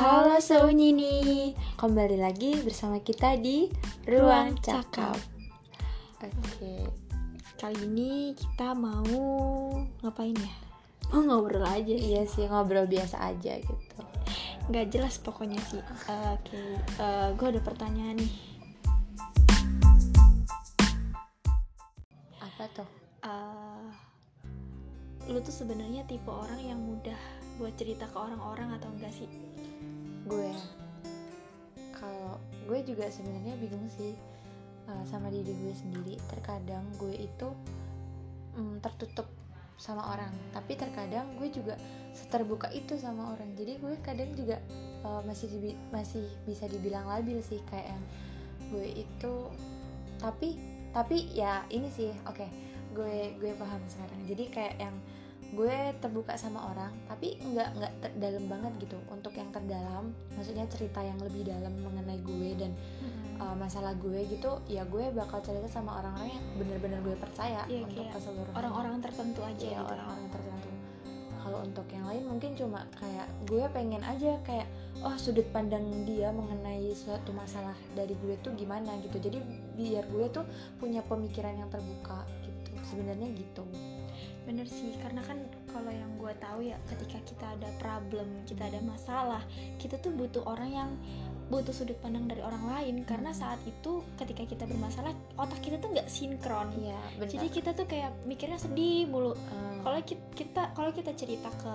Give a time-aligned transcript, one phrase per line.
[0.00, 3.68] Halo Saunyini, kembali lagi bersama kita di
[4.08, 5.12] Ruang Cakap.
[6.24, 6.88] Oke,
[7.60, 9.04] kali ini kita mau
[10.00, 10.56] ngapain ya?
[11.12, 12.16] Oh ngobrol aja sih.
[12.16, 14.00] Iya sih ngobrol biasa aja gitu.
[14.72, 15.84] Nggak jelas pokoknya sih.
[16.32, 18.32] Oke, eh, gue ada pertanyaan nih.
[22.40, 22.88] Apa tuh?
[23.20, 23.84] Eh,
[25.28, 27.20] lu tuh sebenarnya tipe orang yang mudah
[27.60, 29.28] buat cerita ke orang-orang atau enggak sih?
[30.30, 30.54] Gue.
[31.90, 32.38] Kalau
[32.70, 34.14] gue juga sebenarnya bingung sih
[34.86, 36.14] eh, sama diri gue sendiri.
[36.30, 37.50] Terkadang gue itu
[38.54, 39.26] mm, tertutup
[39.74, 41.74] sama orang, tapi terkadang gue juga
[42.30, 43.58] terbuka itu sama orang.
[43.58, 44.62] Jadi gue kadang juga
[45.02, 48.04] eh, masih masih bisa dibilang labil sih kayak yang
[48.70, 49.34] gue itu.
[50.22, 50.54] Tapi
[50.94, 52.46] tapi ya ini sih oke.
[52.94, 54.30] Gue gue paham sekarang.
[54.30, 54.94] Jadi kayak yang
[55.50, 60.14] gue terbuka sama orang tapi nggak nggak ter- dalam banget gitu untuk yang terdalam.
[60.38, 62.72] Maksudnya cerita yang lebih dalam mengenai gue dan
[63.40, 67.82] uh, masalah gue gitu ya gue bakal cerita sama orang-orang yang bener-bener gue percaya Iya,
[67.82, 68.54] untuk keseluruhan.
[68.54, 69.92] Orang-orang tertentu aja Iya, gitu.
[69.92, 70.68] orang-orang tertentu.
[71.40, 74.68] Kalau untuk yang lain mungkin cuma kayak gue pengen aja kayak
[75.00, 79.16] oh sudut pandang dia mengenai suatu masalah dari gue tuh gimana gitu.
[79.18, 79.40] Jadi
[79.74, 80.44] biar gue tuh
[80.78, 82.22] punya pemikiran yang terbuka.
[82.22, 82.39] gitu
[82.88, 83.64] sebenarnya gitu.
[84.48, 88.80] Bener sih, karena kan kalau yang gue tahu ya ketika kita ada problem, kita ada
[88.82, 89.42] masalah,
[89.76, 90.90] kita tuh butuh orang yang
[91.50, 92.96] butuh sudut pandang dari orang lain.
[93.02, 96.70] Karena saat itu ketika kita bermasalah otak kita tuh nggak sinkron.
[96.78, 99.34] Iya benar jadi kita tuh kayak mikirnya sedih mulu.
[99.34, 101.74] Eh, kalau ki- kita kalau kita cerita ke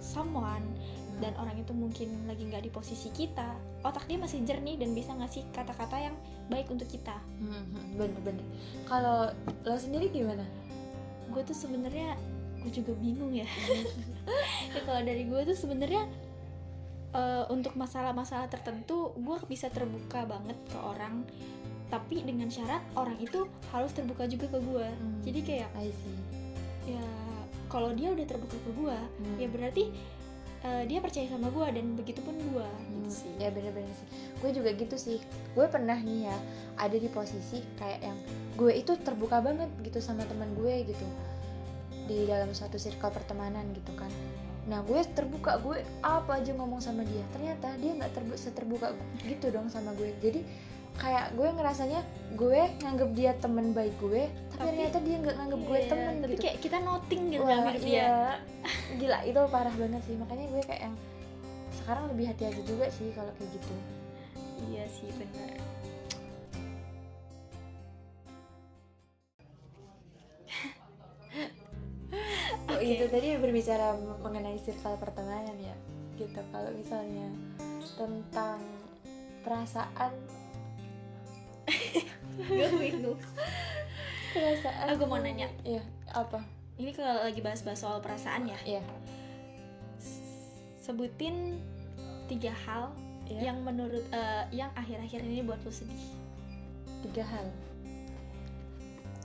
[0.00, 1.20] someone Hmm.
[1.20, 3.52] dan orang itu mungkin lagi nggak di posisi kita
[3.84, 6.16] otak dia masih jernih dan bisa ngasih kata-kata yang
[6.50, 7.14] baik untuk kita.
[7.38, 8.42] Hmm, bener-bener.
[8.84, 9.30] Kalau
[9.62, 10.42] lo sendiri gimana?
[11.30, 12.18] Gue tuh sebenarnya
[12.60, 13.46] gue juga bingung ya.
[14.70, 16.06] Ya, kalau dari gue tuh sebenarnya
[17.10, 21.26] eh, untuk masalah-masalah tertentu gue bisa terbuka banget ke orang.
[21.90, 24.86] Tapi dengan syarat orang itu harus terbuka juga ke gue.
[24.86, 25.18] Hmm.
[25.24, 26.18] jadi kayak I see.
[26.86, 27.02] ya
[27.66, 29.36] kalau dia udah terbuka ke gue Hmm.
[29.38, 29.84] ya berarti
[30.60, 33.32] eh, dia percaya sama gue dan begitu pun gue Hmm, gitu sih.
[33.40, 34.08] ya bener-bener sih.
[34.38, 35.18] Gue juga gitu sih.
[35.52, 36.36] Gue pernah nih ya
[36.76, 38.18] ada di posisi kayak yang
[38.54, 41.06] gue itu terbuka banget gitu sama teman gue gitu
[42.06, 44.10] di dalam suatu circle pertemanan gitu kan.
[44.68, 48.92] Nah gue terbuka gue apa aja ngomong sama dia ternyata dia nggak terbu seterbuka
[49.24, 50.44] gitu dong sama gue jadi
[50.96, 52.00] kayak gue ngerasanya
[52.32, 56.14] gue nganggep dia teman baik gue tapi, Tapi- ternyata dia nggak nganggep gue Iya, temen
[56.18, 56.42] tapi gitu.
[56.42, 58.12] kayak kita noting gitu Wah, hidup dia iya.
[59.00, 60.14] gila itu parah banget sih.
[60.14, 60.94] Makanya gue kayak yang
[61.72, 63.74] sekarang lebih hati-hati juga sih kalau kayak gitu.
[64.68, 65.50] Iya sih benar.
[72.66, 72.86] Oh Oke.
[72.86, 75.74] itu tadi berbicara mengenai circle pertemanan ya
[76.14, 76.38] gitu.
[76.50, 77.26] Kalau misalnya
[77.94, 78.58] tentang
[79.42, 80.12] perasaan
[82.38, 83.18] gue bingung
[84.30, 85.50] perasaan Aku mau nanya.
[85.62, 86.38] iya apa?
[86.78, 88.58] Ini kalau lagi bahas-bahas soal perasaan ya?
[88.64, 88.82] Iya.
[90.80, 91.58] Sebutin
[92.26, 92.94] tiga hal
[93.30, 93.52] Iya.
[93.52, 96.02] yang menurut eh, yang akhir-akhir ini buat lu sedih.
[97.06, 97.46] Tiga hal.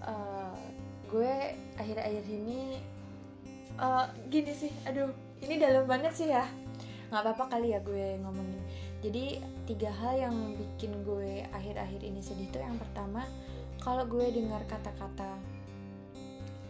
[0.05, 0.53] Eh,
[1.09, 1.33] gue
[1.75, 2.77] akhir-akhir ini
[3.75, 5.09] eh, gini sih aduh
[5.41, 6.45] ini dalam banget sih ya.
[7.09, 8.61] Nggak apa-apa kali ya gue ngomongin
[9.05, 9.37] jadi
[9.69, 13.21] tiga hal yang bikin gue akhir-akhir ini sedih tuh yang pertama
[13.77, 15.37] kalau gue dengar kata-kata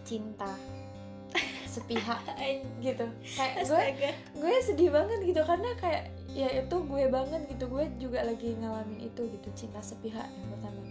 [0.03, 0.51] cinta
[1.74, 2.19] sepihak
[2.84, 3.07] gitu.
[3.40, 3.84] Kayak gue
[4.35, 7.72] gue sedih banget gitu karena kayak ya itu gue banget gitu.
[7.72, 10.81] Gue juga lagi ngalamin itu gitu cinta sepihak yang pertama.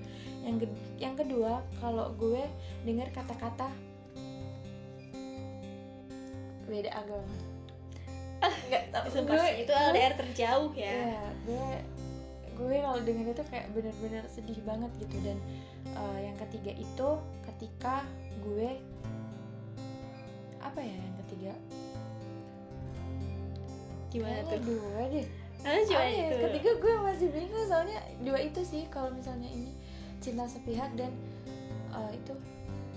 [0.45, 2.41] Yang ke- yang kedua kalau gue
[2.89, 3.69] dengar kata-kata
[6.65, 7.54] beda agama
[8.51, 9.07] nggak tahu.
[9.25, 10.93] Gue itu LDR terjauh ya.
[10.93, 11.69] Iya, gue
[12.55, 15.17] gue kalau dengar itu kayak bener-bener sedih banget gitu.
[15.23, 15.39] Dan
[15.91, 17.09] eh, yang ketiga itu
[17.53, 18.07] ketika
[18.45, 18.79] gue
[20.63, 21.53] apa ya yang ketiga?
[24.15, 24.63] Gimana Kayaknya tuh?
[24.63, 25.27] dua deh.
[25.65, 29.73] Lalu cuma ya, itu ketiga gue masih bingung soalnya dua itu sih kalau misalnya ini
[30.21, 31.11] cinta sepihak dan
[31.93, 32.33] eh, itu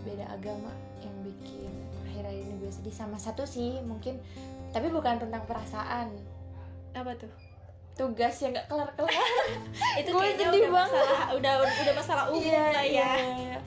[0.04, 0.71] beda agama
[1.04, 1.71] yang bikin
[2.07, 2.94] akhir-akhir ini gue sedih.
[2.95, 4.21] Sama satu sih mungkin
[4.72, 6.12] tapi bukan tentang perasaan.
[6.94, 7.31] Apa tuh?
[7.98, 9.10] Tugas yang nggak kelar-kelar.
[10.02, 10.94] Itu Gue sedih udah banget.
[10.94, 12.86] masalah udah udah masalah umum lah ya.
[12.86, 13.58] iya, iya.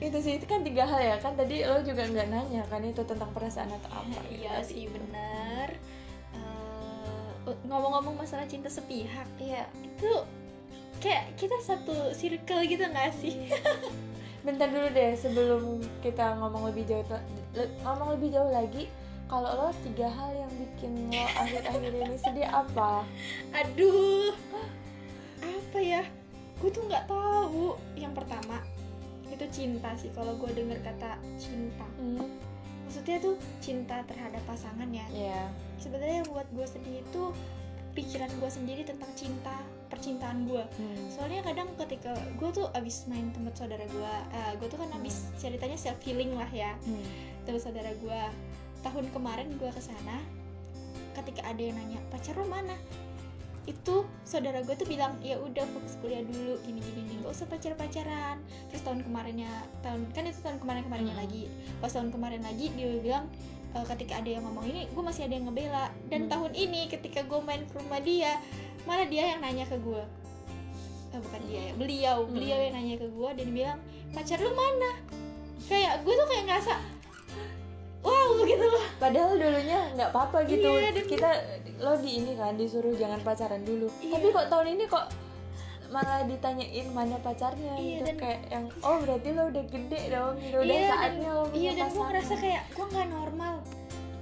[0.00, 1.16] itu sih itu kan tiga hal ya.
[1.20, 4.40] Kan tadi lo juga nggak nanya kan itu tentang perasaan atau apa gitu.
[4.40, 5.68] iya sih benar.
[6.32, 10.12] Eh, ngomong-ngomong masalah cinta sepihak iya itu
[11.04, 13.52] kayak kita satu circle gitu nggak sih?
[14.44, 15.62] Bentar dulu deh sebelum
[16.00, 17.04] kita ngomong lebih jauh
[17.84, 18.88] ngomong lebih jauh lagi
[19.34, 23.02] kalau lo tiga hal yang bikin lo akhir-akhir ini sedih apa?
[23.50, 24.30] Aduh.
[25.42, 26.06] Apa ya?
[26.62, 27.74] Gue tuh nggak tahu.
[27.98, 28.62] Yang pertama
[29.26, 31.82] itu cinta sih kalau gue denger kata cinta.
[31.98, 32.30] Hmm.
[32.84, 35.02] maksudnya tuh cinta terhadap pasangan ya.
[35.10, 35.50] Ya
[35.82, 37.22] sebenarnya yang buat gue sedih itu
[37.98, 39.54] pikiran gue sendiri tentang cinta
[39.86, 41.14] percintaan gue hmm.
[41.14, 45.30] soalnya kadang ketika gue tuh abis main tempat saudara gue uh, gue tuh kan abis
[45.38, 46.74] ceritanya self healing lah ya.
[46.86, 47.02] Hmm.
[47.48, 48.20] tempat saudara gue
[48.84, 50.20] tahun kemarin gue ke sana
[51.14, 52.76] ketika ada yang nanya pacar lo mana?
[53.64, 57.48] Itu saudara gue tuh bilang ya udah fokus kuliah dulu gini gini gini gak usah
[57.48, 58.36] pacar pacaran
[58.68, 59.48] terus tahun kemarinnya
[59.80, 61.24] tahun kan itu tahun kemarin kemarinnya Hmm.
[61.24, 61.44] lagi.
[61.80, 63.24] Pas tahun kemarin lagi dia bilang
[63.72, 65.86] e, ketika ada yang ngomong ini gue masih ada yang ngebela.
[66.12, 66.30] Dan Hmm.
[66.36, 68.36] tahun ini ketika gue main ke rumah dia
[68.84, 70.02] malah dia yang nanya ke gue
[71.14, 72.16] eh, bukan dia ya beliau.
[72.28, 72.34] Hmm.
[72.36, 73.78] beliau yang nanya ke gue dan bilang
[74.12, 74.90] pacar lu mana?
[75.64, 76.74] Kayak gue tuh kayak ngerasa
[78.04, 80.68] wow gitu loh padahal dulunya nggak apa-apa gitu.
[80.70, 81.30] Iya, dan- kita
[81.76, 83.88] lo di ini kan disuruh jangan pacaran dulu.
[83.98, 84.12] Iya.
[84.14, 85.06] tapi kok tahun ini kok
[85.86, 88.04] malah ditanyain mana pacarnya Iya, gitu.
[88.04, 90.56] dan- kayak yang oh berarti lo udah gede dong gitu.
[90.58, 93.54] Udah Iya, saatnya lo punya iya dan gue ngerasa kayak gue nggak normal.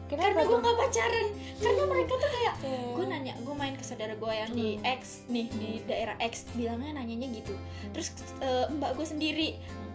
[0.05, 1.27] Kenapa karena gue nggak pacaran.
[1.57, 2.81] Karena mereka tuh kayak Iya.
[2.93, 4.95] gue nanya gue main ke saudara gue yang di Hmm.
[4.95, 7.55] X nih di daerah X bilangnya nanyanya gitu.
[7.91, 8.09] Terus
[8.39, 9.49] eh, mbak gue sendiri.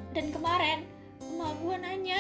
[0.09, 0.81] Dan kemarin
[1.21, 2.19] emak gue nanya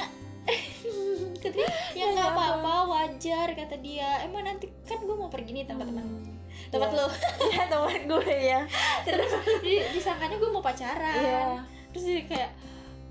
[1.37, 2.43] katanya ya nggak Kenapa?
[2.57, 6.35] apa-apa wajar kata dia emang nanti kan gue mau pergi nih teman-teman Hmm.
[6.69, 6.97] tempat Iya.
[6.97, 7.05] lo
[7.45, 8.59] Iya, teman gue ya
[9.05, 11.45] terus di- disangkanya gue mau pacaran iya
[11.89, 12.51] terus jadi kayak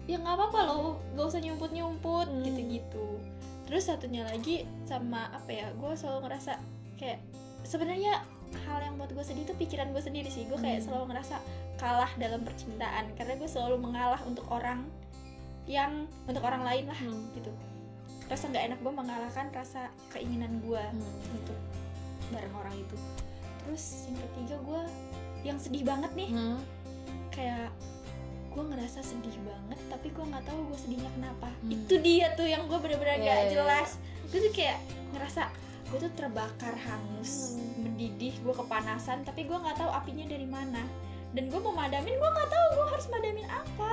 [0.05, 2.43] ya nggak apa-apa loh gak usah nyumput nyumput Hmm.
[2.43, 3.07] gitu-gitu
[3.65, 6.59] terus satunya lagi sama apa ya gue selalu ngerasa
[6.97, 7.19] kayak
[7.63, 8.23] sebenarnya
[8.63, 10.87] hal yang buat gue sedih itu pikiran gue sendiri sih gue kayak Hmm.
[10.87, 11.37] selalu ngerasa
[11.77, 14.87] kalah dalam percintaan karena gue selalu mengalah untuk orang
[15.67, 15.93] yang
[16.25, 17.27] untuk orang lain lah Hmm.
[17.33, 17.51] gitu
[18.27, 21.35] rasa nggak enak gue mengalahkan rasa keinginan gue Hmm.
[21.35, 21.59] untuk
[22.29, 22.97] bareng orang itu
[23.61, 24.83] terus yang ketiga gue
[25.43, 26.59] yang sedih banget nih Hmm.
[27.31, 27.71] kayak
[28.49, 31.71] gue ngerasa sedih banget tapi gue nggak tahu gue sedihnya kenapa Hmm.
[31.73, 33.91] itu dia tuh yang gue bener-bener Iya, gak iya, jelas
[34.27, 34.79] gue tuh kayak
[35.13, 35.43] ngerasa
[35.87, 37.85] gue tuh terbakar hangus Hmm.
[37.85, 40.83] mendidih gue kepanasan tapi gue nggak tahu apinya dari mana
[41.31, 43.93] dan gue mau madamin gue nggak tahu gue harus madamin apa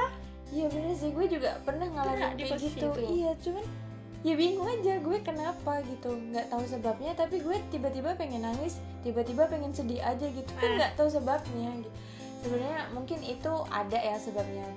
[0.54, 2.88] Iya bener sih, gue juga pernah ngalamin kayak gitu.
[2.94, 3.02] itu.
[3.02, 3.66] Iya, cuman
[4.24, 6.14] ya bingung aja gue kenapa gitu.
[6.14, 10.52] Nggak tahu sebabnya tapi gue tiba-tiba pengen nangis tiba-tiba pengen sedih aja gitu.
[10.54, 10.76] Kan Ah.
[10.78, 11.92] nggak tahu sebabnya gitu.
[12.40, 14.68] Sebenarnya mungkin itu ada ya sebabnya.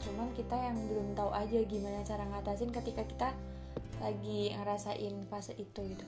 [0.00, 3.28] Cuman kita yang belum tahu aja gimana cara ngatasin ketika kita
[3.98, 6.04] lagi ngerasain fase itu gitu.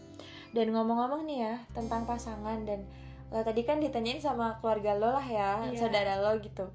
[0.50, 2.88] Dan ngomong-ngomong nih ya tentang pasangan dan
[3.28, 5.76] lo tadi kan ditanyain sama keluarga lo lah ya Iya.
[5.78, 6.68] saudara lo gitu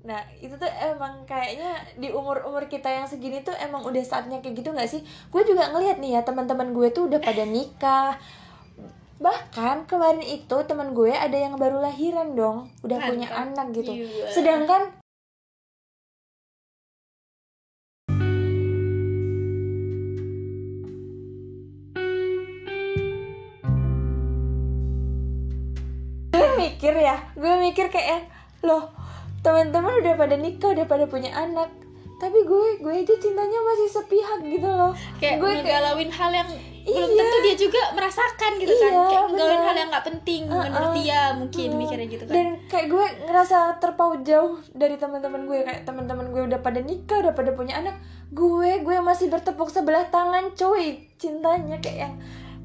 [0.00, 4.40] nah itu tuh emang kayaknya di umur umur kita yang segini tuh emang udah saatnya
[4.40, 5.04] kayak gitu nggak sih?
[5.28, 8.16] Gue juga ngelihat nih ya teman-teman gue tuh udah pada nikah.
[9.20, 13.68] Bahkan kemarin itu teman gue ada yang baru lahiran dong udah punya Mantap.
[13.68, 13.92] anak gitu.
[14.32, 14.96] Sedangkan
[26.32, 28.24] gue mikir ya gue mikir kayak
[28.64, 28.99] loh
[29.40, 31.72] teman-teman udah pada nikah udah pada punya anak.
[32.20, 34.92] Tapi gue gue aja cintanya masih sepihak gitu loh.
[35.16, 37.16] Kayak gue ngegalauin hal yang belum Iya.
[37.16, 38.92] tentu dia juga merasakan gitu kan.
[38.92, 40.60] Iya, kayak ngegalauin hal yang nggak penting Uh-uh.
[40.64, 41.80] menurut dia mungkin Uh-uh.
[41.80, 42.34] mikirnya gitu kan.
[42.36, 45.58] Dan kayak gue ngerasa terpaut jauh dari teman-teman gue.
[45.64, 47.96] Kayak teman-teman gue udah pada nikah udah pada punya anak.
[48.36, 51.08] Gue gue masih bertepuk sebelah tangan cuy.
[51.16, 52.14] Cintanya kayak yang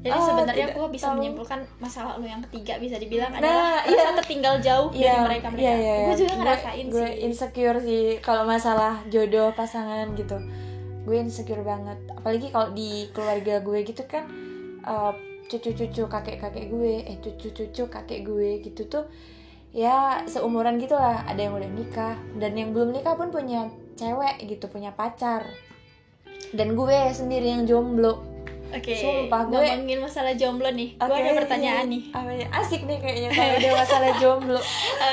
[0.06, 1.14] Jadi Ah, sebenarnya gue bisa tahu.
[1.16, 3.98] menyimpulkan masalah lo yang ketiga bisa dibilang Nah, adalah iya.
[3.98, 5.62] rasa tertinggal jauh dari Iya, mereka mereka.
[5.62, 7.18] iya, iya, gue juga Gue- ngerasain gue sih.
[7.24, 10.38] insecure sih kalau masalah jodoh pasangan gitu
[11.02, 14.26] gue insecure banget apalagi kalau di keluarga gue gitu kan
[14.80, 15.12] eh,
[15.44, 19.04] cucu-cucu kakek-kakek gue eh cucu-cucu kakek gue gitu tuh
[19.70, 24.66] ya seumuran gitulah ada yang udah nikah dan yang belum nikah pun punya cewek gitu
[24.66, 25.46] punya pacar
[26.50, 28.22] dan gue sendiri yang jomblo
[28.68, 28.94] Oke.
[28.94, 30.94] Sumpah, gue- ngomongin masalah jomblo nih.
[30.94, 32.02] Gue Oke, ada pertanyaan nih.
[32.10, 32.46] Apa ya?
[32.52, 34.60] asik nih kayaknya kalau udah masalah jomblo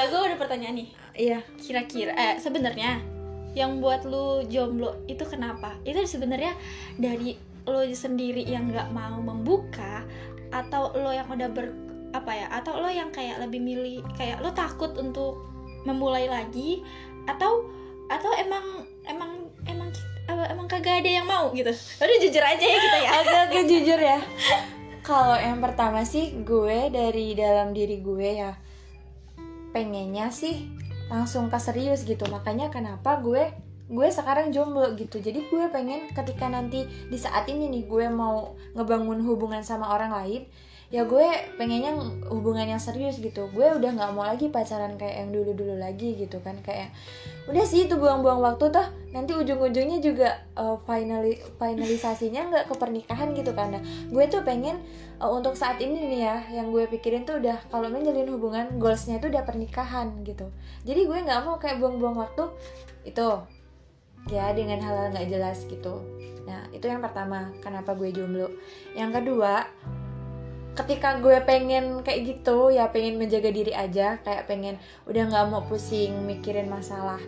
[0.04, 0.88] gue ada pertanyaan nih.
[1.14, 2.98] iya Kira-kira eh sebenarnya
[3.54, 5.78] yang buat lu jomblo itu kenapa?
[5.84, 6.58] Itu sebenarnya
[6.98, 10.02] dari lo sendiri yang nggak mau membuka
[10.50, 11.70] atau lo yang udah ber
[12.12, 12.48] apa ya?
[12.50, 15.38] Atau lo yang kayak lebih milih kayak lo takut untuk
[15.84, 16.82] memulai lagi
[17.24, 17.70] atau
[18.10, 18.66] atau emang
[19.06, 19.32] emang
[19.64, 19.90] emang
[20.44, 21.72] apa, emang kagak ada yang mau gitu.
[21.72, 23.10] Udah jujur aja ya kita ya.
[23.24, 24.20] Oke oke jujur ya.
[25.08, 28.52] Kalau yang pertama sih gue dari dalam diri gue ya
[29.72, 30.68] pengennya sih
[31.08, 32.28] langsung ke serius gitu.
[32.28, 33.56] Makanya kenapa gue
[33.88, 38.56] gue sekarang jomblo gitu jadi gue pengen ketika nanti di saat ini nih gue mau
[38.80, 40.42] ngebangun hubungan sama orang lain
[40.94, 41.26] ya gue
[41.58, 41.98] pengennya
[42.30, 43.50] hubungan yang serius gitu.
[43.50, 46.62] Gue udah nggak mau lagi pacaran kayak yang dulu dulu lagi gitu kan.
[46.62, 46.94] Kayak
[47.50, 53.34] udah sih itu buang-buang waktu tuh nanti ujung-ujungnya juga uh, finali finalisasinya nggak ke pernikahan
[53.34, 53.74] gitu kan.
[53.74, 53.82] Nah,
[54.14, 54.78] gue tuh pengen
[55.18, 59.18] uh, untuk saat ini nih ya yang gue pikirin tuh udah kalau menjalin hubungan goalsnya
[59.18, 60.46] tuh udah pernikahan gitu.
[60.86, 62.54] Jadi gue nggak mau kayak buang-buang waktu
[63.02, 63.28] itu
[64.30, 66.06] ya dengan hal-hal nggak jelas gitu.
[66.46, 68.54] Nah itu yang pertama kenapa gue jomblo.
[68.94, 69.66] Yang kedua
[70.74, 75.62] ketika gue pengen kayak gitu ya pengen menjaga diri aja kayak pengen udah nggak mau
[75.70, 77.22] pusing mikirin masalah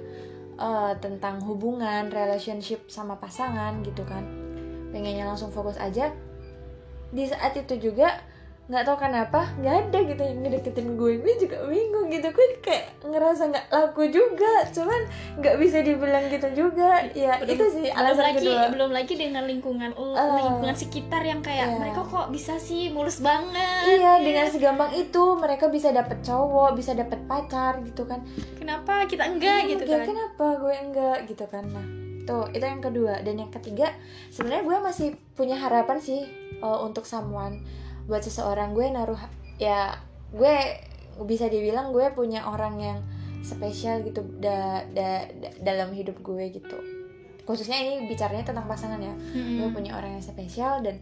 [0.58, 4.26] uh, tentang hubungan relationship sama pasangan gitu kan.
[4.90, 6.10] Pengennya langsung fokus aja.
[7.12, 8.20] Di saat itu juga
[8.66, 11.22] nggak tahu kenapa nggak ada gitu yang ngedeketin gue.
[11.22, 12.28] Gue juga bingung gitu.
[12.34, 14.54] Gue kayak ngerasa nggak laku juga.
[14.74, 15.02] Cuman
[15.38, 17.06] nggak bisa dibilang gitu juga.
[17.14, 18.64] Ya belum, itu sih alasan belum lagi, kedua.
[18.74, 21.78] belum lagi dengan lingkungan uh, lingkungan sekitar yang kayak yeah.
[21.78, 23.86] mereka kok bisa sih mulus banget.
[23.86, 24.26] Iya ya.
[24.26, 28.26] dengan segampang itu mereka bisa dapet cowok bisa dapet pacar gitu kan.
[28.58, 30.06] Kenapa kita enggak hmm, gitu kan?
[30.10, 31.66] kenapa gue enggak gitu kan?
[31.70, 31.86] Nah
[32.26, 33.22] tuh itu yang kedua.
[33.22, 33.94] Dan yang ketiga
[34.34, 35.08] sebenarnya gue masih
[35.38, 36.26] punya harapan sih
[36.66, 37.62] uh, untuk someone
[38.06, 39.20] buat seseorang gue naruh
[39.58, 39.98] ya
[40.36, 40.56] gue
[41.24, 43.00] bisa dibilang gue punya orang yang
[43.46, 46.78] spesial gitu da, da, da, dalam hidup gue gitu.
[47.46, 49.14] Khususnya ini bicaranya tentang pasangan ya.
[49.14, 49.58] Mm-hmm.
[49.62, 50.98] gue punya orang yang spesial dan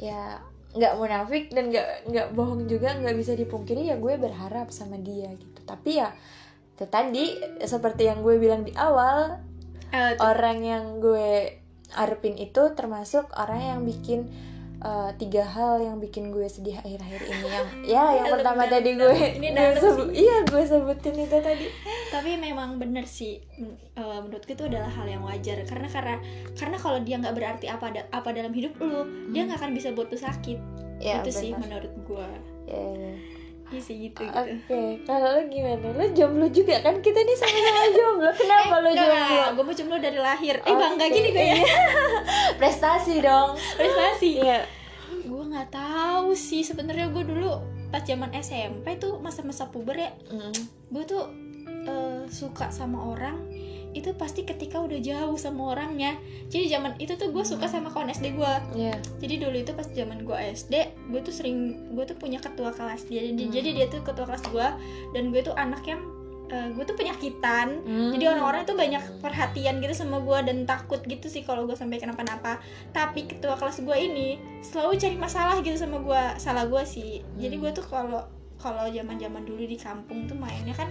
[0.00, 0.40] ya
[0.74, 5.30] nggak munafik dan nggak nggak bohong juga nggak bisa dipungkiri ya gue berharap sama dia
[5.36, 5.60] gitu.
[5.62, 6.10] Tapi ya
[6.74, 9.38] itu tadi seperti yang gue bilang di awal
[9.94, 11.62] uh, orang yang gue
[11.94, 14.26] arepin itu termasuk orang yang bikin
[14.84, 17.46] uh, tiga hal yang bikin gue sedih akhir-akhir ini.
[17.48, 21.66] Yang ya yang pertama tadi gue ini gue sebut iya gue sebutin itu tadi.
[22.12, 23.40] Tapi memang bener sih.
[23.96, 25.64] Uh, menurutku itu adalah hal yang wajar.
[25.64, 26.16] Karena karena
[26.54, 29.32] karena kalau dia nggak berarti apa ada apa dalam hidup lu hmm.
[29.32, 30.58] dia nggak akan bisa buat lu sakit.
[31.02, 31.40] Ya, itu bener.
[31.42, 32.28] sih menurut gue
[32.70, 33.12] ya, ya.
[33.72, 34.36] Iya sih gitu, gitu.
[34.36, 34.90] Oke, okay.
[35.08, 35.86] kalau lo gimana?
[35.96, 37.00] Lo jomblo juga kan?
[37.00, 38.30] Kita nih sama-sama jomblo.
[38.36, 39.44] Kenapa eh, lo jomblo?
[39.56, 40.54] Gue mau jomblo dari lahir.
[40.60, 40.76] Eh, okay.
[40.76, 41.56] bangga gini gue ya.
[42.60, 43.56] Prestasi dong.
[43.56, 44.30] Prestasi.
[44.44, 44.60] Iya.
[45.24, 50.12] Gue nggak tahu sih sebenarnya gue dulu pas zaman SMP tuh masa-masa puber ya.
[50.28, 50.54] Mm.
[50.92, 51.24] Gue tuh
[51.88, 53.38] uh, suka sama orang
[53.94, 56.18] itu pasti ketika udah jauh sama orangnya
[56.50, 58.98] jadi zaman itu tuh gue suka sama kawan SD gue yeah.
[59.22, 60.74] jadi dulu itu pas zaman gue SD
[61.14, 63.52] gue tuh sering gue tuh punya ketua kelas dia jadi, hmm.
[63.54, 64.68] jadi dia tuh ketua kelas gue
[65.14, 66.02] dan gue tuh anak yang
[66.50, 68.10] uh, gue tuh penyakitan hmm.
[68.18, 72.02] jadi orang-orang tuh banyak perhatian gitu sama gue dan takut gitu sih kalau gue sampai
[72.02, 72.58] kenapa-napa
[72.90, 77.38] tapi ketua kelas gue ini selalu cari masalah gitu sama gue salah gue sih hmm.
[77.38, 78.26] jadi gue tuh kalau
[78.58, 80.88] kalau zaman zaman dulu di kampung tuh mainnya kan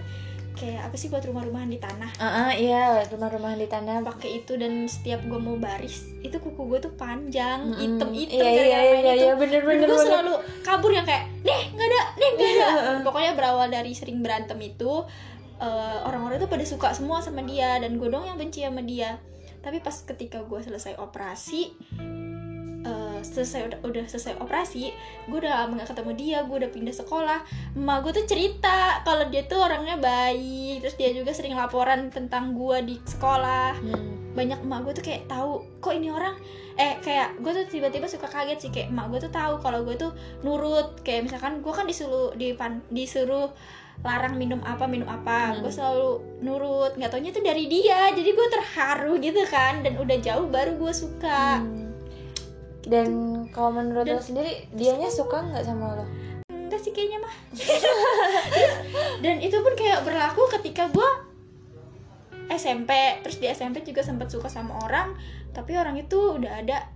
[0.54, 2.10] kayak apa sih buat rumah-rumahan di tanah?
[2.16, 4.06] Uh, uh, iya rumah-rumahan di tanah.
[4.06, 8.40] Pakai itu dan setiap gue mau baris itu kuku gue tuh panjang mm, hitam hitam
[8.40, 10.34] iya, iya, iya, iya, iya, bener, bener, gue selalu
[10.64, 12.68] kabur yang kayak nih nggak ada nih nggak ada.
[13.04, 15.04] Pokoknya berawal dari sering berantem itu
[15.60, 19.20] uh, orang-orang itu pada suka semua sama dia dan gue dong yang benci sama dia.
[19.60, 21.72] Tapi pas ketika gue selesai operasi
[23.24, 24.92] selesai udah, udah selesai operasi
[25.26, 27.40] gue udah nggak ketemu dia gue udah pindah sekolah.
[27.74, 32.52] Emak gue tuh cerita kalau dia tuh orangnya baik terus dia juga sering laporan tentang
[32.52, 33.80] gue di sekolah.
[33.80, 34.12] Hmm.
[34.34, 36.34] banyak emak gue tuh kayak tahu kok ini orang?
[36.74, 39.94] Eh kayak gue tuh tiba-tiba suka kaget sih kayak emak gue tuh tahu kalau gue
[39.94, 40.10] tuh
[40.42, 40.98] nurut.
[41.06, 43.54] Kayak misalkan gue kan disuruh dipan, disuruh
[44.02, 45.62] larang minum apa minum apa hmm.
[45.62, 46.10] gue selalu
[46.42, 46.98] nurut.
[46.98, 50.90] Nggak taunya tuh dari dia jadi gue terharu gitu kan dan udah jauh baru gue
[50.90, 51.62] suka.
[51.62, 51.83] Hmm
[52.84, 53.08] dan
[53.48, 56.04] kalau menurut dan, lo sendiri dianya suka nggak sama lo?
[56.52, 57.34] Enggak sih kayaknya mah.
[59.24, 61.10] Dan itu pun kayak berlaku ketika gue
[62.52, 62.92] SMP
[63.24, 65.16] terus di SMP juga sempat suka sama orang
[65.56, 66.88] tapi orang itu udah ada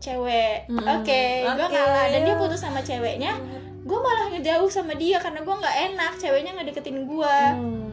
[0.00, 0.68] cewek.
[0.72, 0.94] Mm -hmm.
[1.00, 2.06] oke okay, okay, gue ngalah.
[2.12, 3.36] Dan dia putus sama ceweknya.
[3.86, 6.12] Gue malah ngejauh sama dia karena gue nggak enak.
[6.16, 7.84] Ceweknya nggak deketin gue mm.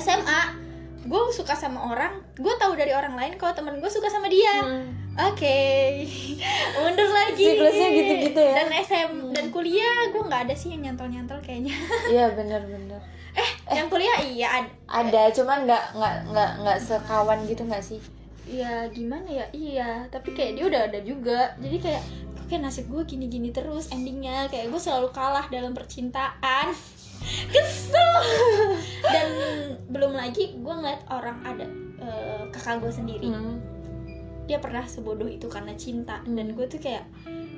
[0.00, 0.65] SMA
[1.06, 4.62] gue suka sama orang gue tahu dari orang lain kalau temen gue suka sama dia
[4.62, 6.04] mm Oke, okay.
[6.76, 7.56] mundur lagi.
[7.56, 8.52] Siklusnya gitu-gitu ya.
[8.52, 9.32] Dan SM hmm.
[9.32, 11.72] dan kuliah gue nggak ada sih yang nyantol-nyantol kayaknya.
[12.12, 13.00] Iya bener-bener.
[13.32, 14.68] Eh, eh, yang kuliah iya ada.
[14.84, 17.96] Ada, cuman nggak nggak nggak nggak sekawan gitu nggak sih?
[18.44, 19.46] Iya gimana ya?
[19.56, 21.56] Iya, tapi kayak dia udah ada juga.
[21.64, 22.02] Jadi kayak
[22.52, 26.76] kayak nasib gue gini-gini terus endingnya kayak gue selalu kalah dalam percintaan.
[27.52, 28.12] Kesel.
[29.06, 29.28] dan
[29.90, 31.66] belum lagi gue ngeliat orang ada
[32.02, 33.30] uh, kakak gue sendiri.
[33.30, 33.76] Hmm
[34.46, 37.02] dia pernah sebodoh itu karena cinta dan gue tuh kayak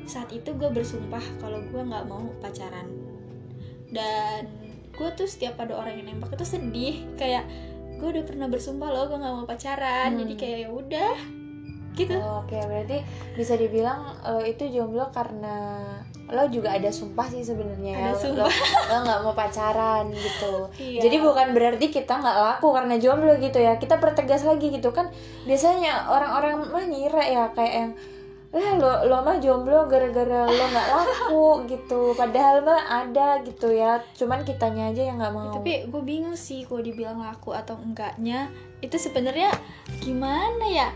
[0.08, 2.88] saat itu gue bersumpah kalau gue nggak mau pacaran
[3.92, 4.48] dan
[4.96, 7.44] gue tuh setiap ada orang yang nembak itu sedih kayak
[8.00, 10.20] gue udah pernah bersumpah loh gue nggak mau pacaran Hmm.
[10.24, 11.14] jadi kayak ya udah
[11.98, 13.02] gitu Oh, Oke, berarti
[13.34, 15.82] bisa dibilang lo itu jomblo karena
[16.28, 18.06] lo juga ada sumpah sih sebenarnya ya.
[18.12, 18.46] Ada sumpah.
[18.46, 18.48] Lo
[18.88, 20.52] lo nggak mau pacaran gitu.
[20.78, 21.00] Iya.
[21.08, 23.76] Jadi bukan berarti kita nggak laku karena jomblo gitu ya.
[23.76, 25.10] Kita pertegas lagi gitu kan.
[25.44, 27.92] Biasanya orang-orang mah ngira ya kayak yang
[28.48, 32.12] lah lo lo mah jomblo gara-gara lo nggak laku gitu.
[32.16, 34.00] Padahal mah ada gitu ya.
[34.16, 35.52] Cuman kitanya aja yang nggak mau.
[35.52, 39.50] tapi gue bingung sih kalau dibilang laku atau enggaknya itu sebenarnya
[40.00, 40.88] gimana ya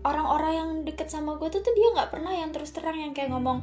[0.00, 3.28] orang-orang yang deket sama gue tuh tuh dia nggak pernah yang terus terang yang kayak
[3.28, 3.60] ngomong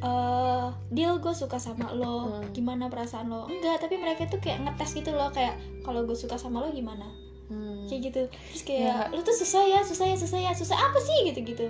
[0.00, 2.48] eh deal gue suka sama lo Hmm.
[2.50, 3.44] gimana perasaan lo?
[3.46, 7.04] Enggak tapi mereka tuh kayak ngetes gitu loh kayak kalau gue suka sama lo gimana?
[7.46, 7.84] Hmm.
[7.84, 8.22] kayak gitu.
[8.50, 8.96] Terus kayak Ya.
[9.10, 11.26] lo tuh susah ya susah ya susah ya susah apa sih?
[11.26, 11.66] Gitu gitu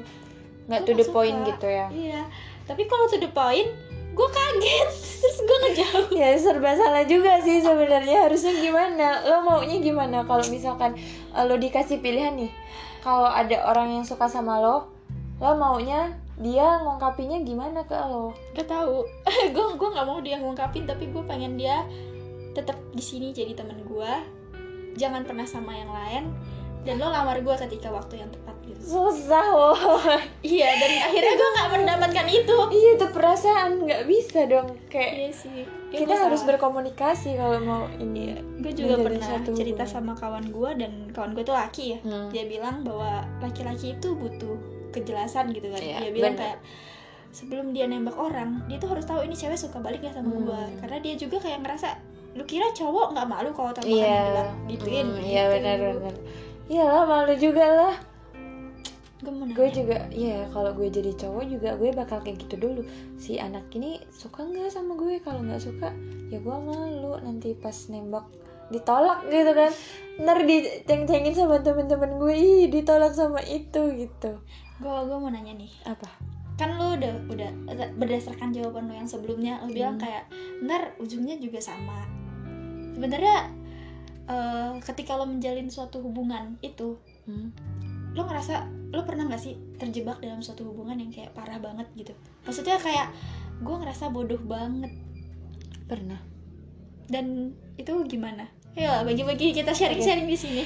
[0.69, 1.49] nggak to the nggak point suka.
[1.50, 1.87] gitu ya.
[1.90, 2.23] iya.
[2.64, 3.67] Tapi kalau to the point
[4.11, 4.88] gue kaget.
[5.21, 6.09] Terus gue ngejauh.
[6.12, 8.25] Ya serba salah juga sih sebenarnya.
[8.25, 9.25] Harusnya gimana?
[9.25, 10.23] Lo maunya gimana?
[10.23, 10.95] Kalau misalkan
[11.31, 12.50] eh, lo dikasih pilihan nih
[13.00, 14.88] kalau ada orang yang suka sama lo
[15.40, 18.33] lo maunya dia ngungkapinnya gimana ke lo?
[18.57, 19.04] Gak tahu.
[19.54, 21.85] Gue gue nggak mau dia ngungkapin tapi gue pengen dia
[22.57, 24.12] tetap di sini jadi teman gue
[24.97, 26.25] jangan pernah sama yang lain.
[26.80, 28.50] Dan lo lamar gue ketika waktu yang tepat
[28.80, 29.76] susah loh
[30.40, 32.56] iya dan akhirnya gue nggak mendapatkan itu.
[32.72, 33.70] Iya itu perasaan.
[33.84, 34.75] Nggak bisa dong.
[34.88, 35.62] Kayak iya sih.
[35.92, 40.92] Kita harus berkomunikasi kalau mau ini gue juga pernah satu cerita sama kawan gue dan
[41.12, 41.99] kawan gue tuh laki ya.
[42.02, 42.28] Hmm.
[42.32, 44.56] dia bilang bahwa laki-laki itu butuh
[44.90, 45.78] kejelasan gitu kan.
[45.82, 46.56] Iya, dia bilang bener.
[46.56, 46.58] kayak
[47.30, 50.46] sebelum dia nembak orang dia tuh harus tahu ini cewek suka balik gak sama Hmm.
[50.50, 51.88] gue karena dia juga kayak ngerasa
[52.34, 54.18] lu kira cowok nggak malu kalau tembakan iya.
[54.30, 55.06] bilang gituin.
[55.06, 55.54] Hmm, iya gitu.
[55.58, 56.14] benar benar
[56.70, 57.94] iyalah malu juga lah
[59.29, 62.83] gue juga ya kalau gue jadi cowok juga gue bakal kayak gitu dulu.
[63.21, 65.21] Si anak ini suka nggak sama gue?
[65.21, 65.93] Kalau nggak suka
[66.33, 68.25] ya gue malu nanti pas nembak
[68.73, 69.71] ditolak gitu kan.
[70.25, 74.41] Ntar diceng-cengin sama temen-temen gue ih ditolak sama itu gitu.
[74.81, 75.73] Gue gue mau nanya nih.
[75.85, 76.09] Apa?
[76.57, 77.50] Kan lu udah udah
[77.97, 80.04] berdasarkan jawaban lu yang sebelumnya lu bilang Hmm.
[80.09, 80.25] kayak
[80.65, 82.09] ntar ujungnya juga sama.
[82.97, 83.52] Sebenarnya
[84.30, 86.97] eh, ketika lo menjalin suatu hubungan itu
[87.28, 87.52] Hmm?
[88.14, 88.54] Lo ngerasa
[88.90, 92.12] lo pernah nggak sih terjebak dalam suatu hubungan yang kayak parah banget gitu?
[92.42, 93.14] Maksudnya kayak
[93.62, 94.90] gue ngerasa bodoh banget.
[95.86, 96.18] Pernah.
[97.06, 98.50] Dan itu gimana?
[98.75, 100.62] Ya bagi-bagi kita sharing-sharing di sini.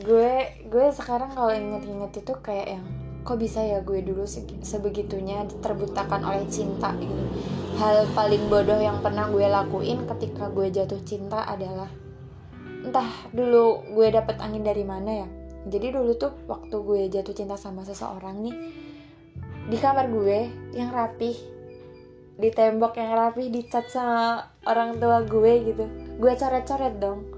[0.00, 2.84] Gue gue sekarang kalau inget-inget itu kayak yang
[3.20, 7.24] kok bisa ya gue dulu segi- sebegitunya terbutakan oleh cinta gitu.
[7.80, 11.88] Hal paling bodoh yang pernah gue lakuin ketika gue jatuh cinta adalah
[12.80, 15.28] entah dulu gue dapet angin dari mana ya
[15.68, 18.56] jadi dulu tuh waktu gue jatuh cinta sama seseorang nih
[19.68, 21.36] di kamar gue yang rapih
[22.40, 25.84] di tembok yang rapih dicat sama orang tua gue gitu.
[26.16, 27.28] Gue coret-coret dong.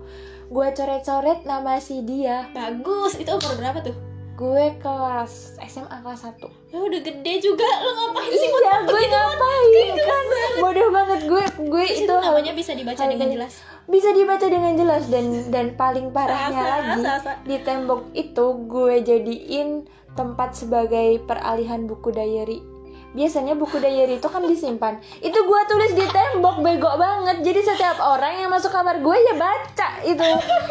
[0.46, 2.46] Gue coret-coret nama si dia.
[2.54, 3.18] Bagus.
[3.18, 8.32] Itu umur berapa tuh gue kelas SMA kelas 1 ya udah gede juga lo ngapain
[8.32, 9.68] sih iya gue ngapain?
[10.02, 10.24] Kan
[10.58, 13.52] bodoh banget gue gue itu, itu namanya bisa dibaca dengan jelas?
[13.84, 17.32] Bisa dibaca dengan jelas dan dan paling parahnya Sasa, lagi sasa.
[17.44, 19.68] di tembok itu gue jadiin
[20.16, 22.71] tempat sebagai peralihan buku diary
[23.12, 24.98] biasanya buku diary itu kan disimpan.
[25.20, 27.44] Itu gue tulis di tembok bego banget.
[27.44, 30.28] Jadi setiap orang yang masuk kamar gue ya baca itu.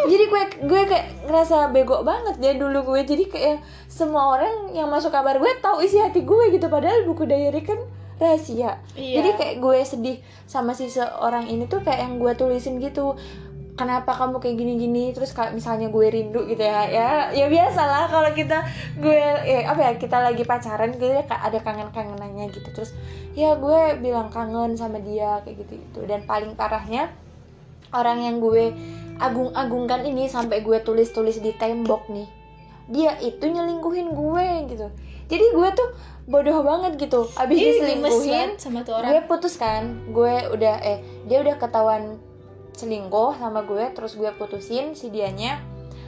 [0.10, 3.02] Jadi gue gue kayak ngerasa bego banget ya dulu gue.
[3.06, 6.66] Jadi kayak semua orang yang masuk kamar gue tahu isi hati gue gitu.
[6.68, 7.78] Padahal buku diary kan
[8.22, 8.78] rahasia.
[8.94, 9.18] Iya.
[9.18, 13.18] jadi kayak gue sedih sama si seorang ini tuh kayak yang gue tulisin gitu
[13.76, 15.16] kenapa kamu kayak gini-gini?
[15.16, 18.64] Terus kalau misalnya gue rindu gitu ya ya ya biasa lah kalau kita
[19.00, 22.70] gue ya, apa ya kita lagi pacaran gitu ya ada kangen-kangenannya gitu.
[22.72, 22.92] Terus
[23.34, 26.00] ya gue bilang kangen sama dia kayak gitu gitu.
[26.06, 27.12] Dan paling parahnya
[27.92, 28.72] orang yang gue
[29.22, 32.26] agung-agungkan ini sampai gue tulis-tulis di tembok nih
[32.92, 34.88] dia itu nyelingkuhin gue gitu.
[35.32, 35.90] Jadi gue tuh
[36.28, 37.24] bodoh banget gitu.
[37.40, 39.16] Abis Ih, diselingkuhin sama tuh orang.
[39.16, 42.20] gue putus kan gue udah eh dia udah ketahuan
[42.82, 45.62] selingkuh sama gue terus gue putusin si dianya.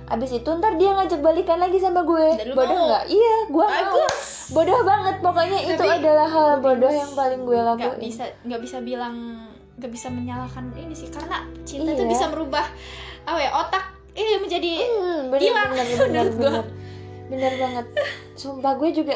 [0.04, 2.52] Abis itu ntar dia ngajak balikan lagi sama gue.
[2.52, 3.06] Bodoh nggak?
[3.08, 4.04] Iya gue mau.
[4.52, 5.16] Bodoh banget.
[5.20, 8.00] Pokoknya itu Tapi adalah hal bodoh yang paling gue nggak lakuin.
[8.02, 9.16] bisa nggak bisa bilang
[9.74, 11.08] nggak bisa menyalahkan ini sih.
[11.08, 11.98] Karena cinta Iya.
[11.98, 12.66] tuh bisa merubah
[13.24, 13.86] apa ya otak.
[14.14, 16.50] Eh menjadi Hmm, bener, Hilang bener, bener, gua.
[16.52, 16.66] bener.
[17.26, 17.86] Bener banget.
[18.36, 19.16] Sumpah gue juga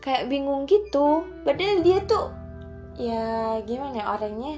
[0.00, 1.22] kayak bingung gitu.
[1.42, 2.28] Padahal dia tuh
[2.94, 3.22] Ya
[3.62, 4.54] gimana ya orangnya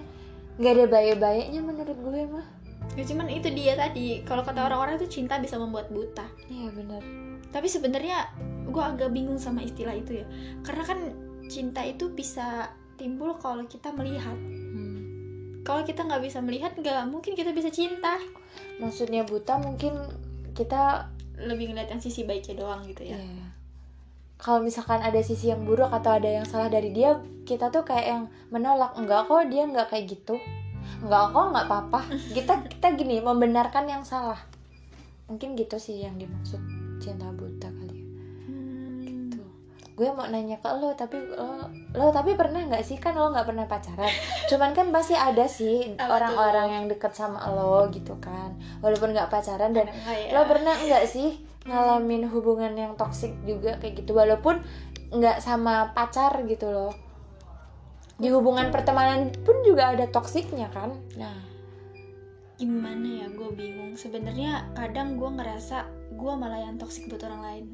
[0.56, 2.46] Gak ada baik-baiknya menurut gue mah.
[2.96, 4.24] Ya cuman itu dia tadi.
[4.24, 6.24] Kalau kata orang-orang tuh cinta bisa membuat buta.
[6.48, 8.28] Iya bener tapi sebenarnya
[8.68, 10.26] gue agak bingung sama istilah itu ya.
[10.60, 10.98] Karena kan
[11.48, 12.68] cinta itu bisa
[13.00, 14.36] timbul kalau kita melihat.
[14.36, 14.84] Hmm.
[15.66, 18.20] kalau kita nggak bisa melihat nggak mungkin kita bisa cinta.
[18.78, 19.98] Maksudnya buta mungkin
[20.54, 21.10] kita
[21.42, 23.18] lebih ngeliat yang sisi baiknya doang gitu ya.
[23.18, 23.45] Iya.
[24.36, 27.16] Kalau misalkan ada sisi yang buruk atau ada yang salah dari dia,
[27.48, 28.22] kita tuh kayak yang
[28.52, 28.92] menolak.
[29.00, 30.36] Enggak kok dia nggak kayak gitu.
[31.00, 32.00] Enggak kok nggak apa-apa.
[32.36, 34.38] Kita kita gini membenarkan yang salah.
[35.26, 36.60] Mungkin gitu sih yang dimaksud
[37.02, 37.68] cinta buta
[39.96, 43.00] Gue mau nanya ke lo, tapi lo, lo tapi pernah nggak sih?
[43.00, 44.12] Kan lo nggak pernah pacaran.
[44.44, 48.52] Cuman kan pasti ada sih orang-orang yang deket sama lo gitu kan.
[48.84, 50.36] Walaupun nggak pacaran dan ya?
[50.36, 54.12] lo pernah nggak sih ngalamin hubungan yang toksik juga kayak gitu?
[54.12, 54.60] Walaupun
[55.16, 56.92] nggak sama pacar gitu loh
[58.16, 60.92] di hubungan pertemanan pun juga ada toksiknya kan?
[61.16, 61.40] Nah.
[62.60, 63.26] Gimana ya?
[63.32, 63.96] Gue bingung.
[63.96, 67.66] Sebenarnya kadang gue ngerasa gue malah yang toksik buat orang lain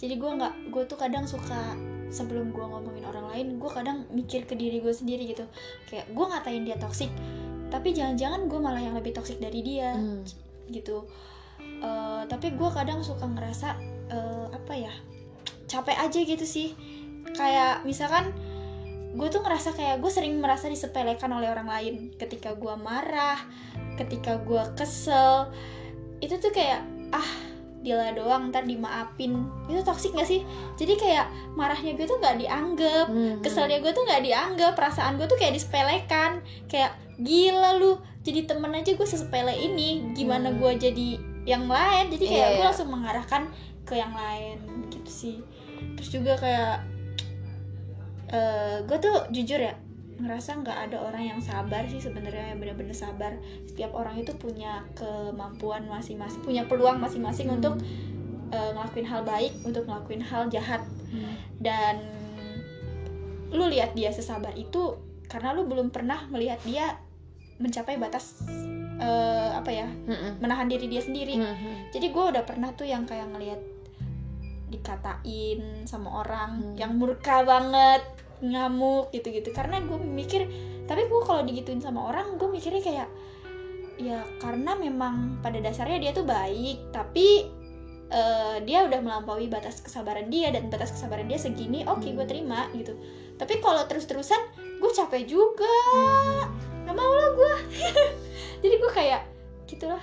[0.00, 1.76] jadi gue nggak gue tuh kadang suka
[2.10, 5.44] sebelum gue ngomongin orang lain gue kadang mikir ke diri gue sendiri gitu.
[5.92, 7.12] Kayak gue ngatain dia toksik
[7.70, 10.26] tapi jangan-jangan gue malah yang lebih toksik dari dia hmm.
[10.74, 11.06] gitu.
[11.60, 13.68] Eh, tapi gue kadang suka ngerasa
[14.10, 14.92] eh, apa ya
[15.70, 16.74] capek aja gitu sih.
[17.36, 18.34] Kayak misalkan
[19.14, 21.94] gue tuh ngerasa kayak gue sering merasa disepelekan oleh orang lain.
[22.16, 23.38] Ketika gue marah
[24.00, 25.52] ketika gue kesel
[26.24, 26.80] itu tuh kayak
[27.12, 27.30] ah
[27.80, 30.44] dia doang ntar dimaafin itu toksik gak sih
[30.76, 33.40] jadi kayak marahnya gue tuh nggak dianggap Hmm.
[33.40, 38.70] keselnya gue tuh nggak dianggap perasaan gue tuh kayak disepelekan kayak gila lu jadi temen
[38.70, 40.60] aja gue sesepele ini gimana Hmm.
[40.60, 41.08] gue jadi
[41.44, 42.68] yang lain jadi kayak Iya, gue iya.
[42.68, 43.42] langsung mengarahkan
[43.82, 45.36] ke yang lain gitu sih
[45.96, 46.84] terus juga kayak
[48.30, 49.74] eh gue tuh jujur ya
[50.20, 53.32] ngerasa nggak ada orang yang sabar sih sebenarnya yang bener-bener sabar
[53.64, 57.56] setiap orang itu punya kemampuan masing-masing punya peluang masing-masing Hmm.
[57.58, 57.74] untuk
[58.50, 61.34] eh, ngelakuin hal baik untuk ngelakuin hal jahat Hmm.
[61.58, 61.96] dan
[63.50, 64.94] lu lihat dia sesabar itu
[65.26, 66.98] karena lu belum pernah melihat dia
[67.58, 68.42] mencapai batas
[69.00, 70.36] eh, apa ya Hmm.
[70.38, 71.88] menahan diri dia sendiri Hmm.
[71.88, 73.60] jadi gue udah pernah tuh yang kayak ngelihat
[74.70, 76.74] dikatain sama orang Hmm.
[76.78, 78.02] yang murka banget
[78.40, 80.48] ngamuk gitu-gitu karena gue mikir
[80.88, 83.08] tapi gue kalau digituin sama orang gue mikirnya kayak
[84.00, 87.46] ya karena memang pada dasarnya dia tuh baik tapi
[88.10, 92.26] eh, dia udah melampaui batas kesabaran dia dan batas kesabaran dia segini oke gue Hmm.
[92.26, 92.96] terima gitu
[93.36, 94.40] tapi kalau terus-terusan
[94.80, 96.48] gue capek juga Hmm.
[96.88, 97.54] nggak mau lah gue
[98.64, 99.22] jadi gue kayak
[99.68, 100.02] gitulah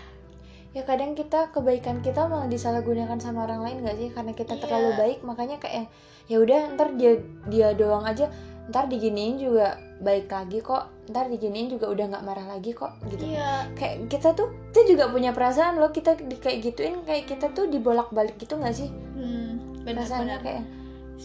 [0.77, 4.09] ya kadang kita kebaikan kita malah disalahgunakan sama orang lain gak sih?
[4.13, 4.61] Karena kita Iya.
[4.61, 5.89] terlalu baik makanya kayak
[6.29, 7.17] ya udah ntar dia
[7.49, 8.29] dia doang aja.
[8.69, 10.91] Ntar diginiin juga baik lagi kok.
[11.09, 13.25] Ntar diginiin juga udah nggak marah lagi kok gitu.
[13.25, 13.73] Iya.
[13.73, 17.65] Kayak kita tuh kita juga punya perasaan loh kita di, kayak gituin kayak kita tuh
[17.65, 18.93] dibolak balik gitu nggak sih?
[19.17, 20.61] Hmm, perasaannya benar-benar kayak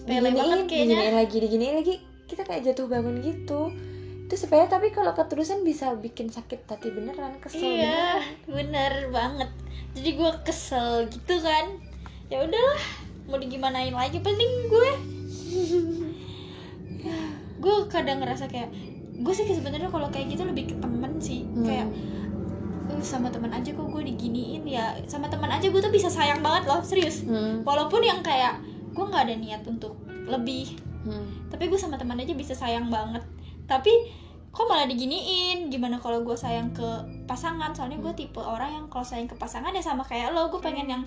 [0.09, 3.69] diginiin diginiin lagi diginiin lagi kita kayak jatuh bangun gitu
[4.33, 8.17] itu supaya tapi kalau keterusan bisa bikin sakit hati beneran kesel iya
[8.49, 8.49] beneran.
[8.49, 9.51] bener banget.
[9.93, 11.77] Jadi gue kesel gitu kan.
[12.33, 12.81] Ya udahlah
[13.29, 14.91] mau digimanain lagi penting gue.
[17.61, 18.73] Gue kadang ngerasa kayak
[19.21, 21.45] gue sih sebenarnya kalau kayak gitu lebih ke temen sih.
[21.45, 21.69] Hmm.
[21.69, 21.89] kayak
[22.89, 24.97] "Eh, sama teman aja kok gue diginiin ya.
[25.05, 27.21] Sama teman aja gue tuh bisa sayang banget loh serius.
[27.29, 28.65] Hmm, walaupun yang kayak
[28.97, 30.81] gue nggak ada niat untuk lebih.
[31.03, 31.27] Hmm.
[31.51, 33.21] tapi gue sama teman aja bisa sayang banget.
[33.67, 34.22] Tapi
[34.53, 35.67] kok malah diginiin?
[35.67, 36.85] Gimana kalau gue sayang ke
[37.25, 37.73] pasangan?
[37.73, 40.47] Soalnya gue tipe orang yang kalau sayang ke pasangan ya sama kayak lo.
[40.47, 41.03] Gue pengen yang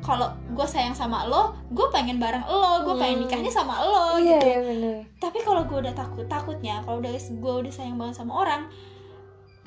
[0.00, 2.84] kalau gue sayang sama lo gue pengen bareng lo.
[2.84, 3.24] Gue pengen Hmm.
[3.24, 4.46] nikahnya sama lo iya gitu.
[4.46, 4.96] iya bener.
[5.16, 8.68] Tapi kalau gue udah takut takutnya kalau udah gue udah sayang banget sama orang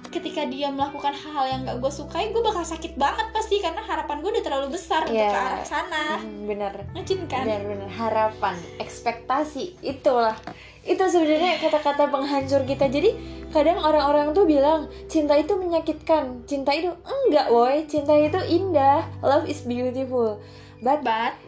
[0.06, 4.22] ketika dia melakukan hal yang gak gue sukai gue bakal sakit banget pasti karena harapan
[4.22, 5.34] gue udah terlalu besar untuk Iya.
[5.34, 6.04] ke arah sana.
[6.22, 6.74] Hmm, bener.
[6.94, 7.42] Ngecin kan?
[7.42, 7.90] Bener bener.
[7.90, 10.38] Harapan ekspektasi itulah
[10.86, 12.86] itu sebenarnya kata-kata penghancur kita.
[12.86, 13.18] Jadi
[13.50, 16.46] kadang orang-orang tuh bilang cinta itu menyakitkan.
[16.46, 19.02] Cinta itu enggak woi cinta itu indah.
[19.26, 20.38] Love is beautiful.
[20.86, 21.42] But bat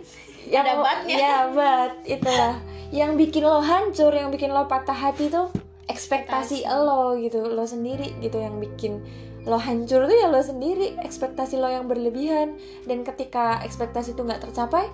[0.49, 1.15] yang Ada batnya.
[1.15, 1.91] ya but.
[2.09, 2.57] Itulah.
[2.89, 5.53] Yang bikin lo hancur yang bikin lo patah hati tuh
[5.85, 7.45] ekspektasi lo gitu.
[7.45, 9.05] Lo sendiri gitu yang bikin
[9.45, 10.97] lo hancur tuh ya lo sendiri.
[11.05, 12.57] Ekspektasi lo yang berlebihan.
[12.89, 14.89] Dan ketika ekspektasi itu nggak tercapai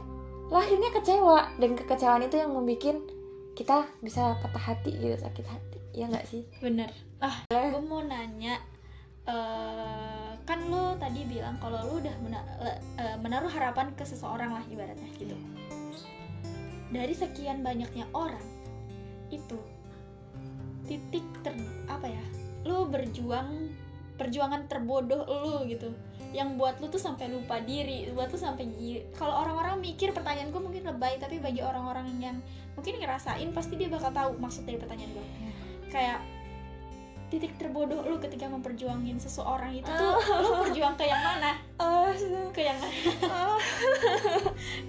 [0.52, 1.48] lo akhirnya kecewa.
[1.64, 3.00] Dan kekecewaan itu yang membuat
[3.54, 5.80] kita bisa patah hati gitu sakit hati.
[5.94, 6.44] Ya nggak sih?
[6.60, 6.90] Bener.
[7.22, 8.58] Ah gue mau nanya
[9.24, 14.52] eh kan lo tadi bilang kalau lo udah mena- le- eh, menaruh harapan ke seseorang
[14.52, 15.38] lah ibaratnya gitu.
[16.92, 18.44] Dari sekian banyaknya orang
[19.32, 19.58] itu
[20.84, 21.56] titik ter
[21.88, 22.26] apa ya?
[22.68, 23.72] Lo berjuang
[24.20, 25.90] perjuangan terbodoh lo gitu
[26.34, 28.66] yang buat lo tuh sampai lupa diri buat lo sampai
[29.14, 32.42] kalau orang-orang mikir pertanyaan gue mungkin lebay tapi bagi orang-orang yang
[32.74, 35.26] mungkin ngerasain pasti dia bakal tahu maksud dari pertanyaan gue
[35.94, 36.20] kayak
[37.34, 41.58] titik terbodoh lu ketika memperjuangin seseorang itu tuh lu berjuang ke yang mana?
[41.82, 42.14] Oh.
[42.54, 42.94] Ke yang mana?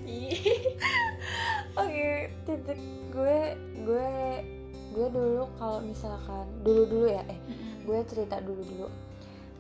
[0.05, 0.45] Ih.
[1.81, 2.09] oke
[2.45, 3.39] titik gue
[3.81, 4.11] gue
[4.93, 7.41] gue dulu kalau misalkan dulu dulu ya eh
[7.85, 8.89] gue cerita dulu dulu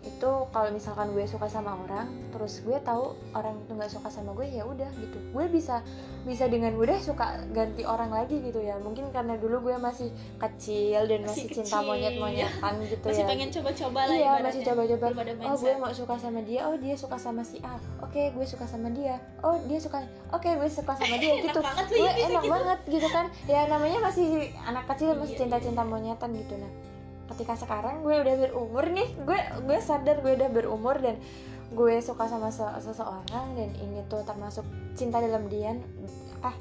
[0.04, 4.36] itu kalau misalkan gue suka sama orang terus gue tahu orang itu nggak suka sama
[4.36, 5.18] gue ya udah gitu.
[5.32, 5.80] Gue bisa
[6.24, 8.76] bisa dengan mudah suka ganti orang lagi gitu ya.
[8.80, 10.08] Mungkin karena dulu gue masih
[10.40, 13.28] kecil dan masih, Masih cinta monyet monyetan gitu masih ya.
[13.28, 15.06] pengen coba-coba lah iya masih coba-coba.
[15.48, 16.60] Oh gue mau suka sama dia.
[16.68, 17.76] Oh dia suka sama si A.
[18.00, 19.20] Oke gue suka sama dia.
[19.40, 21.32] Oh dia suka oke gue suka sama dia.
[21.40, 21.60] Enak gitu.
[21.60, 22.52] banget tuh gue enak gitu.
[22.52, 23.26] banget gitu kan.
[23.44, 26.54] Ya namanya masih anak kecil masih Iya, cinta-cinta monyetan gitu.
[26.54, 26.93] Nah
[27.32, 31.16] ketika sekarang gue udah berumur nih gue gue sadar gue udah berumur dan
[31.74, 34.62] gue suka sama se- seseorang dan ini tuh termasuk
[34.94, 35.80] cinta dalam diam
[36.44, 36.54] ah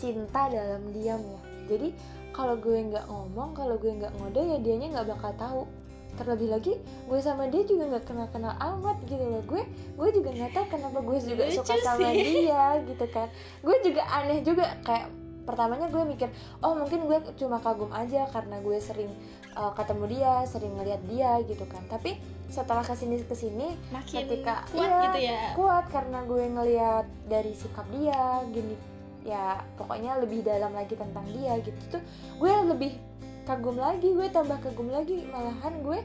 [0.00, 1.40] cinta dalam diam ya.
[1.68, 1.92] Jadi
[2.32, 5.62] kalau gue nggak ngomong kalau gue nggak ngode ya dianya nggak bakal tahu.
[6.10, 6.72] Terlebih lagi
[7.06, 9.44] gue sama dia juga nggak kenal kenal amat gitu loh.
[9.44, 9.62] Gue
[9.96, 13.28] gue juga nggak tahu kenapa gue juga Lucu suka sama dia gitu kan.
[13.60, 15.06] Gue juga aneh juga kayak
[15.50, 16.28] pertamanya gue mikir
[16.62, 19.10] oh mungkin gue cuma kagum aja karena gue sering
[19.58, 21.82] uh, ketemu dia sering ngeliat dia gitu kan.
[21.90, 25.40] Tapi setelah ke sini ke sini makin ketika- kuat iya, gitu ya.
[25.58, 28.74] kuat karena gue ngeliat dari sikap dia gini
[29.20, 32.02] ya pokoknya lebih dalam lagi tentang dia gitu tuh
[32.40, 32.96] gue lebih
[33.44, 36.00] kagum lagi gue tambah kagum lagi malahan gue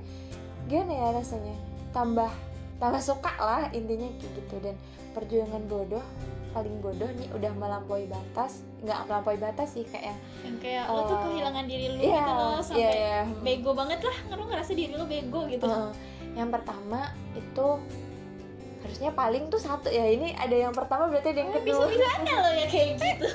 [0.67, 1.55] gimana ya rasanya
[1.95, 2.27] tambah
[2.75, 4.55] tambah suka lah intinya kayak gitu.
[4.59, 4.75] Dan
[5.15, 6.03] perjuangan bodoh
[6.51, 11.15] paling bodoh nih udah melampaui batas nggak melampaui batas sih kayak yang kayak lo tuh
[11.15, 13.19] Eh, kehilangan diri lu iya gitu loh sampai iya iya.
[13.39, 15.65] bego banget lah lu ngerasa diri lu bego gitu.
[15.65, 15.91] Heeh.
[16.33, 16.99] yang pertama
[17.33, 17.67] itu
[18.81, 21.85] harusnya paling tuh satu ya ini ada yang pertama berarti ada yang Oh, kedua.
[21.87, 23.27] bisa bisa lo ya kayak gitu.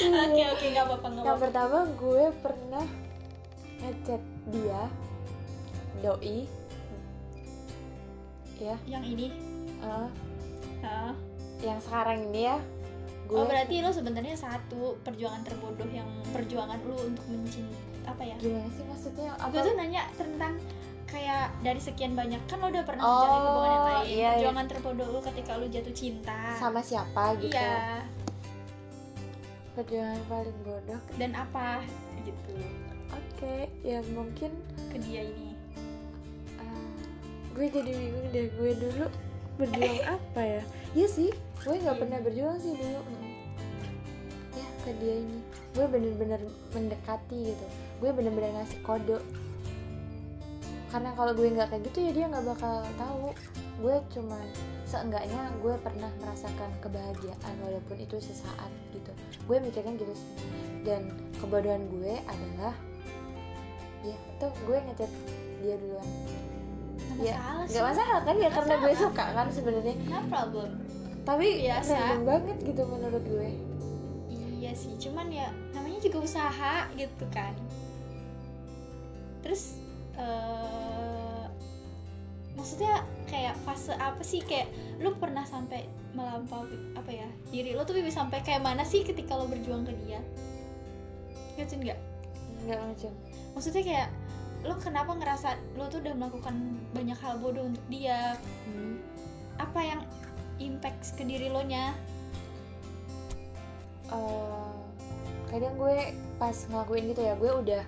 [0.00, 0.18] Iya.
[0.20, 2.84] oke oke nggak apa-apa nggak yang pertama gue pernah
[3.80, 4.82] ngechat dia
[5.98, 6.38] doi
[8.58, 8.76] ya.
[8.84, 9.26] Yang ini?
[9.80, 10.08] Eh,
[10.84, 11.12] Hah?
[11.60, 12.56] yang sekarang ini ya
[13.28, 18.36] gue oh berarti lo sebenarnya satu perjuangan terbodoh yang perjuangan lu untuk mencintai apa ya?
[18.42, 19.30] Gimana sih maksudnya?
[19.38, 19.52] Apa?
[19.54, 20.58] Gue tuh nanya tentang
[21.06, 24.28] kayak dari sekian banyak kan lo udah pernah Oh, menjalin hubungan yang lain iya, iya.
[24.34, 26.40] perjuangan terbodoh lo ketika lo jatuh cinta.
[26.58, 27.54] Sama siapa gitu?
[27.54, 28.06] Iya.
[29.74, 31.00] Perjuangan paling bodoh.
[31.18, 31.82] Dan apa
[32.26, 32.54] gitu.
[33.10, 34.50] Oke ya mungkin
[34.90, 35.54] ke dia ini.
[36.58, 36.98] Ah,
[37.58, 39.06] gue jadi bingung deh gue dulu
[39.60, 40.62] berjuang apa ya?
[40.96, 43.00] Iya sih gue nggak pernah berjuang sih dulu.
[44.56, 45.38] Ya ke dia ini.
[45.76, 46.40] Gue bener-bener
[46.72, 47.66] mendekati gitu.
[48.00, 49.20] Gue bener-bener ngasih kode.
[50.90, 53.36] Karena kalau gue nggak kayak gitu ya dia nggak bakal tahu.
[53.84, 54.44] Gue cuman
[54.88, 59.12] seenggaknya gue pernah merasakan kebahagiaan walaupun itu sesaat gitu.
[59.44, 60.32] Gue mikirnya gitu sih.
[60.82, 62.74] Dan kebodohan gue adalah
[64.00, 65.12] ya tuh gue ngechat
[65.60, 66.08] dia duluan
[67.20, 67.70] nggak Iya, masalah sih.
[67.70, 68.34] nggak masalah kan?
[68.34, 69.04] Ya Nggak karena gue masalah.
[69.06, 69.94] suka kan sebenarnya.
[70.06, 70.70] No problem.
[71.20, 71.92] Tapi Biasa.
[71.92, 73.48] random banget gitu menurut gue.
[74.30, 77.52] Iya sih cuman ya namanya juga usaha gitu kan.
[79.40, 79.76] Terus
[80.14, 81.44] eh
[82.52, 84.40] maksudnya kayak fase apa sih?
[84.40, 89.00] Kayak lu pernah sampai melampaui apa ya diri lo tuh bisa sampai kayak mana sih
[89.00, 90.20] ketika lo berjuang ke dia?
[91.54, 91.98] Ngerti nggak?
[92.62, 93.12] Nggak macam
[93.50, 94.08] maksudnya kayak
[94.60, 98.36] lo kenapa ngerasa lo tuh udah melakukan banyak hal bodoh untuk dia
[98.68, 99.00] hmm.
[99.56, 100.00] apa yang
[100.60, 101.96] impact ke diri lo nya
[104.12, 104.74] eh,
[105.48, 107.82] kadang gue pas ngelakuin gitu ya gue udah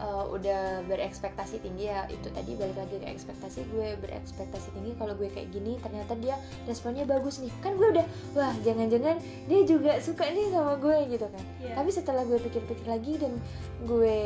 [0.00, 5.12] eh, udah berekspektasi tinggi ya itu tadi balik lagi ke ekspektasi gue berekspektasi tinggi kalau
[5.14, 7.52] gue kayak gini ternyata dia responnya bagus nih.
[7.60, 11.44] Kan gue udah wah jangan-jangan dia juga suka nih sama gue gitu kan.
[11.60, 11.76] Iya.
[11.76, 13.36] tapi setelah gue pikir-pikir lagi dan
[13.84, 14.18] gue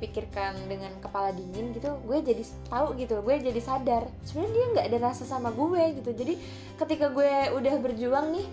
[0.00, 4.86] pikirkan dengan kepala dingin gitu gue jadi tahu gitu gue jadi sadar sebenarnya dia nggak
[4.88, 6.10] ada rasa sama gue gitu.
[6.16, 6.34] Jadi
[6.80, 8.46] ketika gue udah berjuang nih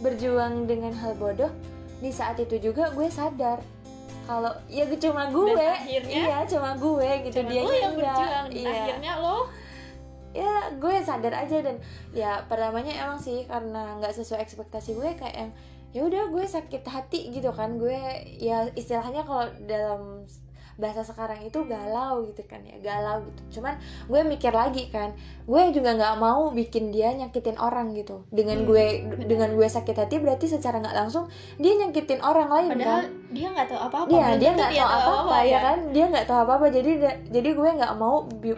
[0.00, 1.52] berjuang dengan hal bodoh
[2.00, 3.60] di saat itu juga gue sadar
[4.30, 5.58] kalau ya cuma gue.
[5.58, 6.14] Dan akhirnya?
[6.22, 8.46] Iya cuma gue gitu Cuma dia lo yang berjuang.
[8.46, 8.70] Dan iya.
[8.70, 9.38] Akhirnya lo?
[10.30, 11.76] Ya gue sadar aja dan
[12.14, 15.50] ya pertamanya emang sih karena nggak sesuai ekspektasi gue kayak yang
[15.90, 17.74] ya udah gue sakit hati gitu kan.
[17.82, 17.98] Gue
[18.38, 20.22] ya istilahnya kalau dalam
[20.76, 23.58] bahasa sekarang itu galau gitu kan ya galau gitu.
[23.60, 28.22] Cuman gue mikir lagi kan gue juga nggak mau bikin dia nyakitin orang gitu.
[28.30, 29.26] Dengan Hmm, gue benar.
[29.26, 33.10] dengan gue sakit hati berarti secara nggak langsung dia nyakitin orang lain padahal kan?
[33.30, 35.78] dia nggak tahu apa apa dia dia nggak tahu apa apa ya kan?
[35.90, 36.90] Dia nggak tahu apa apa jadi
[37.30, 38.16] jadi gue nggak mau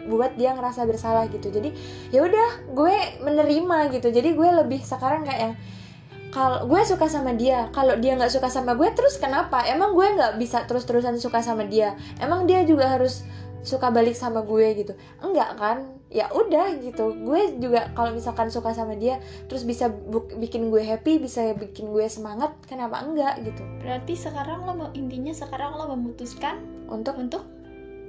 [0.09, 1.47] buat dia ngerasa bersalah gitu.
[1.49, 1.69] Jadi
[2.09, 4.07] ya udah gue menerima gitu.
[4.09, 5.55] Jadi gue lebih sekarang kayak yang
[6.33, 7.69] kalau gue suka sama dia.
[7.69, 9.61] Kalau dia nggak suka sama gue terus kenapa?
[9.69, 11.93] Emang gue nggak bisa terus terusan suka sama dia?
[12.17, 13.21] Emang dia juga harus
[13.61, 14.97] suka balik sama gue gitu?
[15.21, 15.77] Enggak kan?
[16.09, 17.13] Ya udah gitu.
[17.21, 19.93] Gue juga kalau misalkan suka sama dia terus bisa
[20.41, 23.61] bikin gue happy bisa bikin gue semangat kenapa enggak gitu?
[23.85, 27.13] Berarti sekarang lo mau intinya sekarang lo memutuskan untuk?
[27.13, 27.45] untuk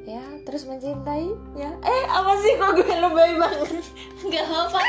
[0.04, 3.80] ya terus mencintai ya eh apa sih kok gue lebay banget?
[4.20, 4.80] Nggak apa apa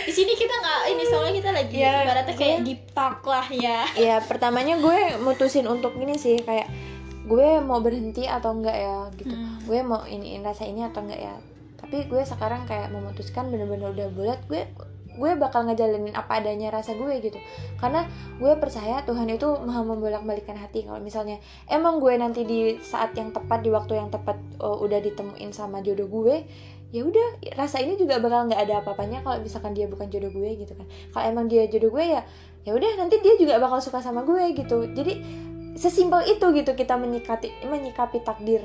[0.00, 3.46] di sini kita nggak ini soalnya kita lagi Ya, ibaratnya kayak gue- deep talk lah
[3.48, 3.82] ya.
[3.92, 6.70] Ya pertamanya gue mutusin untuk gini sih kayak
[7.22, 9.30] gue mau berhenti atau enggak ya gitu.
[9.30, 9.58] Hmm.
[9.62, 11.34] gue mau iniin rasa ini atau enggak ya.
[11.76, 14.62] Tapi gue sekarang kayak memutuskan bener-bener udah bulat gue
[15.16, 17.38] gue bakal ngejalanin apa adanya rasa gue gitu.
[17.76, 18.08] Karena
[18.40, 20.88] gue percaya Tuhan itu maha membolak-balikan hati.
[20.88, 24.98] Kalau misalnya emang gue nanti di saat yang tepat di waktu yang tepat oh, udah
[25.02, 26.44] ditemuin sama jodoh gue
[26.92, 30.50] ya udah rasa ini juga bakal nggak ada apa-apanya kalau misalkan dia bukan jodoh gue
[30.60, 30.86] gitu kan.
[31.12, 32.22] Kalau emang dia jodoh gue ya
[32.62, 34.92] ya udah nanti dia juga bakal suka sama gue gitu.
[34.92, 35.12] Jadi
[35.76, 38.60] sesimpel itu gitu kita menyikapi menyikapi takdir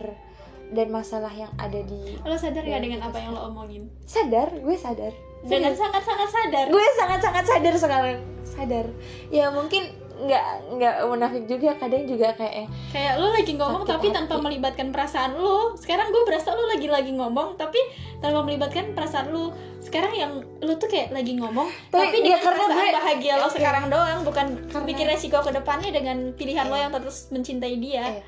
[0.76, 3.88] dan masalah yang ada di lo sadar Ya, nggak dengan apa yang lo omongin?
[4.04, 6.66] Sadar gue sadar dengan sangat-sangat sadar.
[6.68, 8.18] Gue sangat sangat sadar sekarang.
[8.44, 8.86] Sadar.
[9.28, 9.86] Ya mungkin
[10.18, 14.18] nggak nggak munafik juga kadang juga kayak eh, kayak lo lagi ngomong tapi hati.
[14.18, 17.78] tanpa melibatkan perasaan lo sekarang gue berasa lo lagi lagi ngomong tapi
[18.18, 22.42] tanpa melibatkan perasaan lo sekarang yang lo tuh kayak lagi ngomong Tapi tapi, ya dengan
[22.42, 26.74] karena gue- bahagia lo sekarang doang bukan Karena- mikir resiko ke depannya dengan pilihan lo
[26.74, 26.82] Iya.
[26.82, 28.04] yang terus mencintai dia.
[28.10, 28.22] Eh,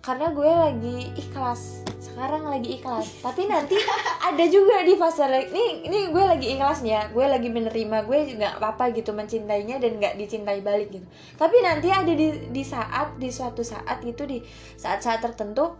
[0.00, 1.84] karena gue lagi ikhlas.
[2.00, 3.20] Sekarang lagi ikhlas.
[3.20, 3.76] Tapi nanti
[4.28, 7.02] ada juga di fase ini ini gue lagi ikhlas nih ya.
[7.12, 11.06] Gue lagi menerima gue nggak apa-apa gitu mencintainya dan nggak dicintai balik gitu.
[11.36, 14.40] Tapi nanti ada di di saat di suatu saat gitu di
[14.80, 15.76] saat-saat tertentu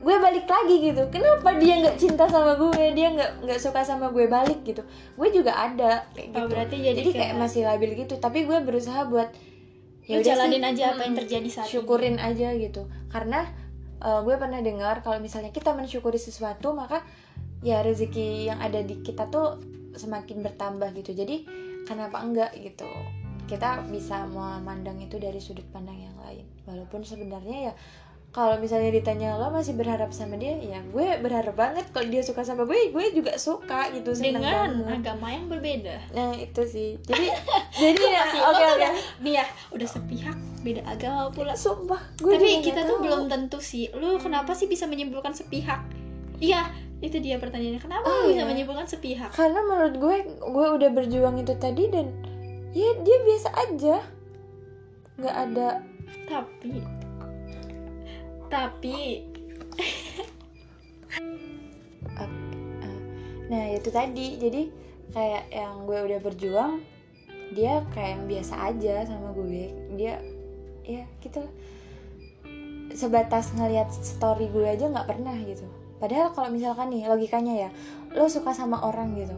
[0.00, 1.12] gue balik lagi gitu.
[1.12, 2.96] Kenapa dia nggak cinta sama gue?
[2.96, 4.80] Dia nggak nggak suka sama gue balik gitu?
[5.14, 6.50] Gue juga ada kayak Oh, gitu.
[6.56, 8.16] berarti jadi, jadi kayak masih labil gitu.
[8.16, 9.28] Tapi gue berusaha buat
[10.18, 11.72] sih, jalanin aja apa yang terjadi saat ini.
[11.78, 12.90] syukurin aja gitu.
[13.06, 13.46] Karena
[14.02, 17.06] uh, gue pernah dengar kalau misalnya kita mensyukuri sesuatu maka
[17.62, 19.62] ya rezeki yang ada di kita tuh
[19.94, 21.14] semakin bertambah gitu.
[21.14, 21.46] Jadi
[21.86, 22.90] kenapa enggak gitu?
[23.46, 26.46] Kita bisa memandang itu dari sudut pandang yang lain.
[26.66, 27.74] Walaupun sebenarnya ya
[28.30, 30.54] kalau misalnya ditanya lo masih berharap sama dia?
[30.62, 34.70] Ya gue berharap banget kalau dia suka sama gue gue juga suka gitu seneng dengan
[34.86, 34.96] banget.
[35.02, 35.96] agama yang berbeda.
[36.14, 36.94] Nah itu sih.
[37.02, 37.26] Jadi
[37.82, 38.88] jadi ya oke lo oke
[39.26, 41.58] nih ya udah sepihak beda agama pula.
[41.58, 43.04] Sumpah gue tapi kita tuh tahu.
[43.10, 43.90] belum tentu sih.
[43.98, 45.82] Lu kenapa sih bisa menyimpulkan sepihak?
[46.38, 46.70] Iya
[47.02, 47.82] itu dia pertanyaannya.
[47.82, 48.48] Kenapa Oh, lu bisa iya.
[48.48, 49.34] menyimpulkan sepihak?
[49.34, 52.14] Karena menurut gue gue udah berjuang itu tadi dan
[52.70, 53.96] ya dia biasa aja.
[55.18, 55.68] Nggak ada
[56.30, 56.99] tapi
[58.50, 59.24] tapi
[63.50, 64.38] nah itu tadi.
[64.38, 64.62] Jadi
[65.10, 66.72] kayak yang gue udah berjuang
[67.50, 69.74] dia kayak yang biasa aja sama gue.
[69.98, 70.22] Dia
[70.86, 71.42] ya gitu
[72.90, 75.66] sebatas ngelihat story gue aja nggak pernah gitu.
[76.02, 77.70] Padahal kalau misalkan nih logikanya ya
[78.14, 79.34] lo suka sama orang gitu.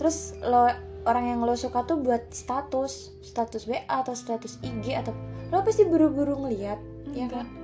[0.00, 0.68] Terus lo
[1.04, 5.12] orang yang lo suka tuh buat status status WA atau status IG atau
[5.52, 6.78] lo pasti buru-buru ngeliat
[7.12, 7.61] ya kan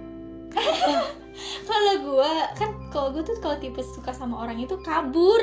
[1.70, 5.40] kalau gue kan kalau gue tuh kalau tipe suka sama orang itu kabur.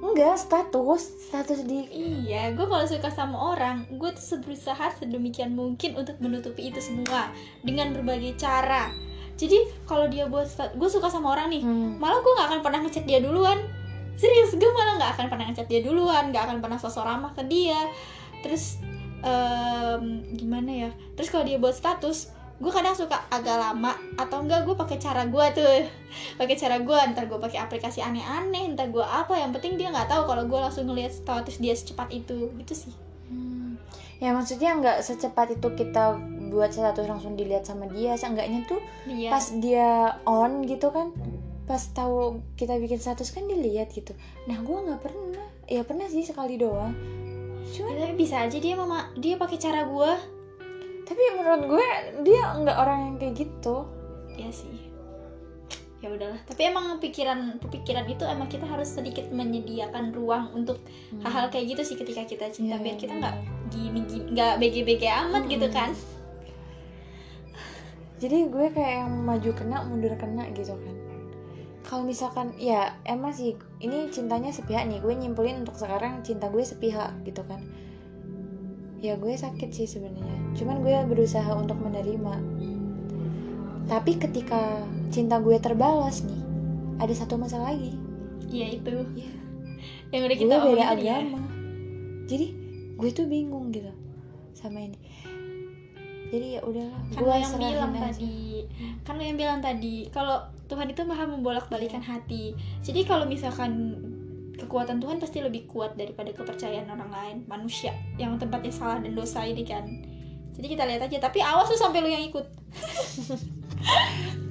[0.00, 5.92] Enggak status status di iya gue kalau suka sama orang gue tuh berusaha sedemikian mungkin
[5.92, 7.28] untuk menutupi itu semua
[7.60, 8.88] dengan berbagai cara.
[9.36, 12.00] Jadi kalau dia buat gue suka sama orang nih Hmm.
[12.00, 13.60] malah gue nggak akan pernah ngechat dia duluan.
[14.16, 17.44] Serius gue malah nggak akan pernah ngechat dia duluan nggak akan pernah sosok ramah ke
[17.44, 17.80] dia.
[18.40, 18.80] Terus
[19.20, 20.90] em, gimana ya?
[21.12, 25.24] Terus kalau dia buat status gue kadang suka agak lama atau enggak gue pakai cara
[25.24, 25.88] gue tuh.
[26.40, 30.12] Pakai cara gue ntar gue pakai aplikasi aneh-aneh ntar gue apa yang penting dia nggak
[30.12, 32.52] tahu kalau gue langsung ngeliat status dia secepat itu.
[32.60, 32.94] Gitu sih.
[33.30, 33.78] Hmm.
[34.20, 36.18] ya maksudnya nggak secepat itu kita
[36.50, 38.20] buat status langsung dilihat sama dia.
[38.20, 41.16] Seenggaknya tuh dia pas dia on gitu kan
[41.64, 44.12] pas tahu kita bikin status kan dilihat gitu.
[44.44, 45.46] Nah gue nggak pernah.
[45.64, 46.92] Ya pernah sih sekali doang.
[47.64, 50.39] Ya, cuman tapi bisa aja dia mama dia pakai cara gue
[51.10, 51.88] tapi menurut gue
[52.22, 53.82] dia nggak orang yang kayak gitu.
[54.38, 54.94] Ya sih.
[55.98, 56.38] Ya udahlah.
[56.46, 60.78] Tapi emang pikiran pikiran itu emang kita harus sedikit menyediakan ruang untuk
[61.18, 62.78] hal-hal kayak gitu sih ketika kita cinta.
[62.78, 63.22] Iya, biar kita bener.
[63.26, 63.36] nggak
[63.74, 65.74] gini gini nggak bege-bege amat gitu Mm-mm.
[65.82, 65.90] kan.
[68.22, 70.96] Jadi gue kayak yang maju kena mundur kena gitu kan.
[71.82, 75.02] Kalau misalkan ya emang sih ini cintanya sepihak nih.
[75.02, 77.58] Gue nyimpulin untuk sekarang cinta gue sepihak gitu kan
[79.00, 80.36] ya gue sakit sih sebenarnya.
[80.56, 82.34] Cuman gue berusaha untuk menerima.
[83.88, 86.42] Tapi ketika cinta gue terbalas nih
[87.00, 87.96] ada satu masalah lagi.
[88.52, 88.94] Iya itu.
[89.16, 89.32] Iya.
[90.12, 91.16] yang udah gue kita beda omongin tadi ya.
[91.16, 91.40] agama.
[92.28, 92.46] Jadi
[93.00, 93.90] gue tuh bingung gitu
[94.52, 95.00] sama ini.
[96.30, 98.00] Jadi ya udahlah kan gue yang bilang aja.
[98.12, 98.38] tadi.
[99.02, 102.54] Kan lo yang bilang tadi kalau Tuhan itu maha membolak balikan hati.
[102.86, 103.98] Jadi kalau misalkan
[104.60, 109.42] kekuatan Tuhan pasti lebih kuat daripada kepercayaan orang lain manusia yang tempatnya salah dan dosa
[109.42, 109.88] ini kan.
[110.54, 112.44] Jadi kita lihat aja tapi awas tuh sampai lo yang ikut.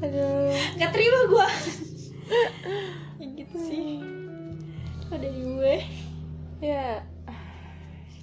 [0.04, 0.52] Aduh.
[0.76, 1.48] Nggak terima gue
[3.22, 4.02] ya gitu sih.
[5.06, 5.76] Kalau dari gue.
[6.66, 7.06] Ya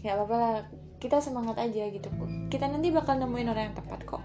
[0.03, 0.57] nggak apa-apa lah.
[0.99, 2.11] Kita semangat aja gitu.
[2.51, 4.23] Kita nanti bakal nemuin orang yang tepat kok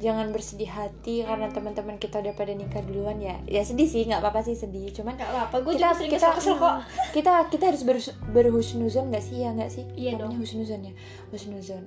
[0.00, 3.36] jangan bersedih hati karena teman-teman kita udah pada nikah duluan ya.
[3.44, 4.88] Ya sedih sih nggak apa-apa sih sedih.
[4.96, 6.74] Cuman nggak apa-apa gue kita juga kita kesel kok.
[7.16, 7.98] kita kita harus ber,
[8.32, 9.36] berhusnuzon nggak sih?
[9.44, 9.84] Ya nggak sih?
[9.94, 10.32] Iya namanya dong.
[10.40, 10.92] husnuzon ya?
[11.30, 11.84] Husnuzon.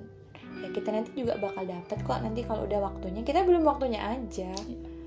[0.62, 3.20] Ya kita nanti juga bakal dapat kok nanti kalau udah waktunya.
[3.26, 4.54] Kita belum waktunya aja.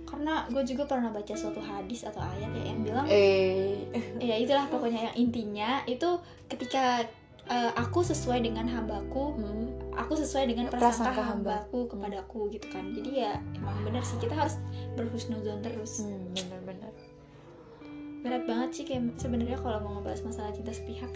[0.08, 3.84] Karena gue juga pernah baca suatu hadis atau ayat ya yang bilang eh.
[4.30, 7.04] Ya itulah pokoknya yang intinya itu ketika
[7.48, 11.66] eh, aku sesuai dengan hambaku hmm, aku sesuai dengan Prasangka prasangka hamba.
[11.66, 14.56] hambaku kepadaku gitu kan jadi ya emang bener sih kita harus
[14.94, 16.94] berhusnuzon terus hmm benar-benar
[18.20, 21.10] berat banget sih kayak sebenarnya kalau mau ngebahas masalah cinta sepihak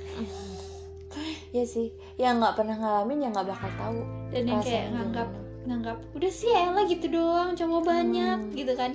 [1.56, 5.64] ya sih yang nggak pernah ngalamin ya nggak bakal tahu dan yang kayak nganggap gimana.
[5.64, 8.54] nganggap udah sih elah gitu doang cowok banyak Hmm.
[8.54, 8.92] gitu kan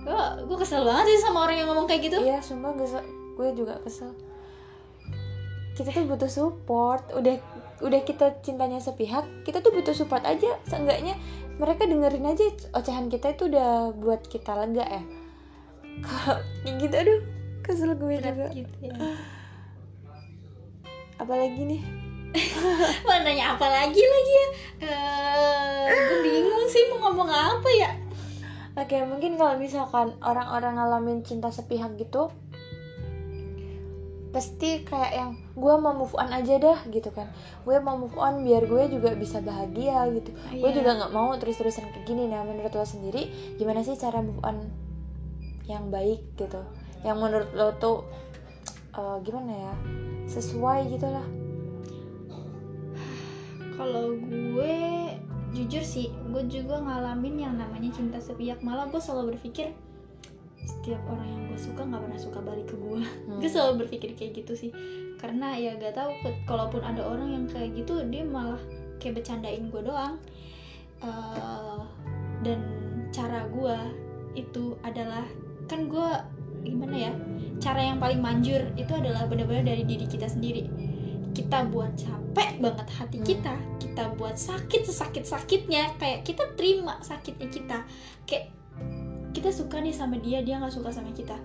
[0.00, 2.88] gue gue kesel banget sih sama orang yang ngomong kayak gitu Iya, sumpah gue,
[3.34, 4.16] gue juga kesel.
[5.70, 7.04] Kita tuh butuh support.
[7.10, 7.36] Udah
[7.80, 10.56] udah kita cintanya sepihak, kita tuh butuh support aja.
[10.64, 11.16] Seenggaknya
[11.56, 15.02] mereka dengerin aja ocehan kita itu udah buat kita lega ya.
[16.04, 17.20] Kalau kayak gitu aduh,
[17.60, 18.48] kesel gue berat juga.
[18.54, 18.94] gitu ya
[21.18, 21.82] Apalagi nih?
[23.06, 24.46] Wah nanya apa lagi lagi ya
[24.86, 27.90] Eh, gue bingung sih mau ngomong apa ya
[28.78, 32.30] Oke, mungkin kalau misalkan orang-orang ngalamin cinta sepihak gitu
[34.30, 37.26] pasti kayak yang gue mau move on aja dah gitu kan.
[37.66, 40.30] Gue mau move on biar gue juga bisa bahagia gitu.
[40.54, 40.78] Gue Iya.
[40.82, 42.30] juga nggak mau terus-terusan kayak gini.
[42.30, 43.26] Nah menurut lo sendiri
[43.58, 44.62] gimana sih cara move on
[45.66, 46.62] yang baik gitu?
[47.02, 47.98] Yang menurut lo tuh
[48.94, 49.74] eh, gimana ya?
[50.30, 51.26] Sesuai gitu lah.
[53.74, 54.76] Kalau gue
[55.50, 58.60] jujur sih, gue juga ngalamin yang namanya cinta sepihak.
[58.62, 59.72] Malah gue selalu berpikir
[60.90, 62.98] setiap orang yang gue suka nggak pernah suka balik ke gue.
[62.98, 63.38] Hmm.
[63.38, 64.70] Gue selalu berpikir kayak gitu sih.
[65.22, 68.58] Karena ya gak tahu ke- kalaupun ada orang yang kayak gitu dia malah
[68.98, 70.18] kayak bercandain gue doang.
[70.98, 71.80] Eh,
[72.42, 72.58] dan
[73.14, 73.78] cara gue
[74.34, 75.22] itu adalah
[75.70, 76.08] kan gue
[76.66, 77.12] gimana ya?
[77.62, 80.66] Cara yang paling manjur itu adalah benar-benar dari diri kita sendiri
[81.30, 83.26] kita buat capek banget hati Hmm.
[83.30, 87.78] kita kita buat sakit sesakit sakitnya kayak kita terima sakitnya kita
[88.26, 88.50] kayak
[89.30, 91.38] kita suka nih sama dia dia nggak suka sama kita.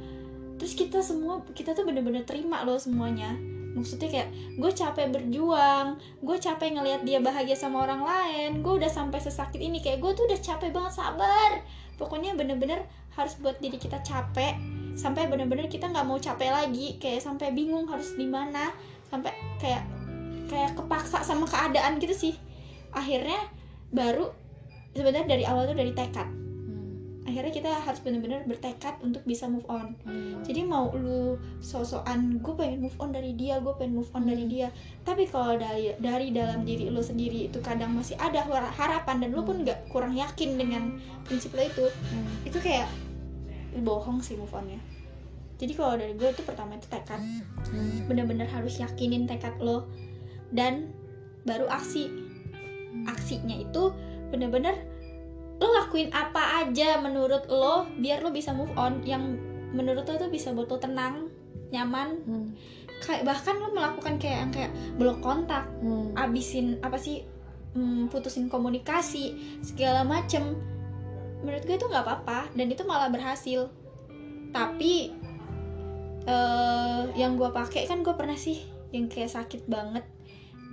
[0.55, 3.36] Terus kita semua kita tuh bener-bener terima loh semuanya.
[3.75, 8.88] Maksudnya kayak gue capek berjuang gue capek ngelihat dia bahagia sama orang lain gue udah
[8.88, 11.51] sampai sesakit ini kayak gue tuh udah capek banget sabar.
[11.99, 14.55] Pokoknya bener-bener harus buat diri kita capek
[14.95, 18.71] sampai bener-bener kita nggak mau capek lagi kayak sampai bingung harus di mana
[19.11, 19.83] sampai kayak
[20.47, 22.33] kayak kepaksa sama keadaan gitu sih.
[22.95, 23.51] Akhirnya
[23.91, 24.31] baru
[24.95, 26.44] sebenarnya dari awal tuh dari tekad.
[27.26, 29.97] Akhirnya kita harus bener-bener bertekad untuk bisa move on.
[30.05, 30.45] Hmm.
[30.45, 34.45] jadi mau lu sosokan gue pengen move on dari dia gue pengen move on dari
[34.45, 34.69] dia.
[35.01, 39.30] Tapi kalau dari dari dalam diri lu sendiri itu kadang masih ada har- harapan dan
[39.34, 42.45] lu pun nggak kurang yakin dengan prinsip lo itu Hmm.
[42.45, 42.86] itu kayak
[43.82, 44.78] bohong sih move onnya.
[45.57, 47.17] Jadi kalau dari gue itu pertama itu tekad.
[47.17, 48.05] Hmm.
[48.05, 49.89] bener-bener harus yakinin tekad lo
[50.53, 50.93] dan
[51.41, 52.05] baru aksi.
[53.09, 53.89] Aksinya itu
[54.30, 54.78] bener-bener
[55.56, 59.39] lo lakuin apa aja menurut lo biar lo bisa move on yang
[59.72, 61.32] menurut lo tuh bisa buat lo tenang
[61.72, 62.47] nyaman Hmm.
[63.03, 66.12] kayak bahkan lo melakukan kayak yang kayak blok kontak Hmm.
[66.16, 67.24] abisin apa sih
[67.76, 70.56] hmm, putusin komunikasi segala macem
[71.43, 73.70] menurut gue itu nggak apa-apa dan itu malah berhasil
[74.56, 75.12] tapi
[76.26, 80.08] eh yang gue pakai kan gue pernah sih yang kayak sakit banget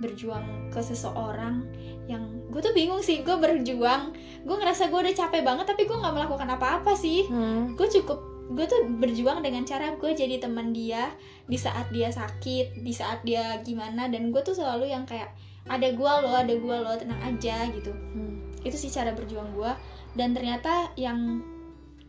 [0.03, 1.63] berjuang ke seseorang
[2.03, 2.19] yang
[2.51, 4.11] gue tuh bingung sih gue berjuang
[4.43, 7.79] gue ngerasa gue udah capek banget tapi gue nggak melakukan apa-apa sih Hmm.
[7.79, 8.19] gue cukup
[8.51, 11.15] gue tuh berjuang dengan cara gue jadi teman dia
[11.47, 15.31] di saat dia sakit di saat dia gimana dan gue tuh selalu yang kayak
[15.63, 18.43] ada gue lo ada gue lo tenang aja gitu Hmm.
[18.61, 19.71] itu sih cara berjuang gue
[20.13, 21.39] dan ternyata yang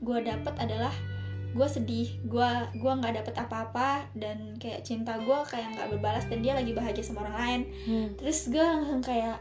[0.03, 0.91] gue dapat adalah
[1.55, 6.43] gue sedih gue gua nggak dapet apa-apa dan kayak cinta gue kayak nggak berbalas dan
[6.43, 8.09] dia lagi bahagia sama orang lain Hmm.
[8.15, 9.39] terus gue langsung kayak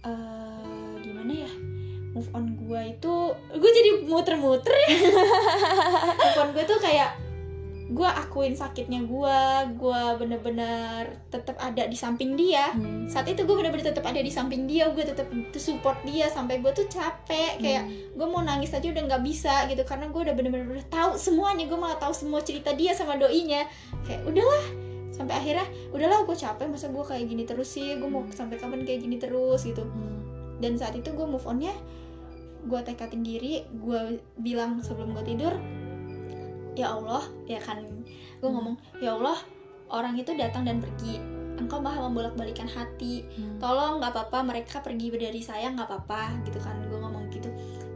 [0.00, 1.50] eh gimana ya
[2.10, 3.14] move on gue itu
[3.50, 4.88] gue jadi muter-muter ya
[6.20, 7.16] move on gue tuh kayak
[7.90, 9.38] gue akuin sakitnya gue
[9.74, 12.70] gue bener-bener tetap ada di samping dia.
[12.70, 13.10] Hmm.
[13.10, 15.26] saat itu gue bener-bener tetap ada di samping dia gue tetap
[15.58, 17.84] support dia sampai gue tuh capek kayak
[18.14, 21.78] gue mau nangis aja udah nggak bisa gitu karena gue udah bener-bener tahu semuanya gue
[21.78, 23.66] malah tahu semua cerita dia sama doinya.
[24.06, 24.64] Kayak udahlah.
[25.10, 27.98] Sampai akhirnya udahlah gue capek masa gue kayak gini terus sih?
[27.98, 29.66] Gue mau sampai kapan kayak gini terus?
[29.66, 29.82] Gitu.
[29.82, 30.22] Hmm.
[30.60, 31.72] dan saat itu gue move onnya
[32.68, 35.56] gue tekatin diri gue bilang sebelum gue tidur
[36.74, 37.82] ya Allah ya kan?
[38.38, 38.54] Gue Hmm.
[38.56, 39.38] ngomong ya Allah
[39.90, 41.18] orang itu datang dan pergi.
[41.60, 43.26] Engkau maha membolak-balikan hati.
[43.36, 43.60] Hmm.
[43.60, 46.76] tolong nggak apa-apa mereka pergi dari saya nggak apa-apa gitu kan?
[46.88, 47.50] Gue ngomong gitu.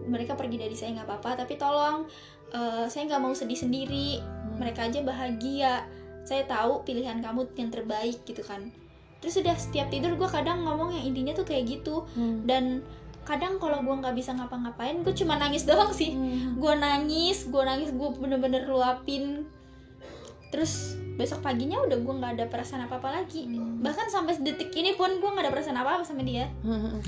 [0.05, 2.05] Mereka pergi dari saya nggak apa-apa tapi tolong
[2.53, 4.21] eh, saya nggak mau sedih sendiri.
[4.21, 4.61] Hmm.
[4.61, 5.75] mereka aja bahagia.
[6.25, 8.71] Saya tahu pilihan kamu yang terbaik gitu kan?
[9.19, 12.05] Terus udah setiap tidur gue kadang ngomong yang intinya tuh kayak gitu.
[12.15, 12.45] Hmm.
[12.45, 12.85] dan
[13.25, 16.55] kadang kalau gue nggak bisa ngapa-ngapain gue cuma nangis doang sih Hmm.
[16.55, 19.49] gue nangis gue nangis gue bener-bener luapin
[20.49, 23.81] terus besok paginya udah gue nggak ada perasaan apa apa lagi Hmm.
[23.81, 27.01] bahkan sampai detik ini pun gue nggak ada perasaan apa apa sama dia Hmm.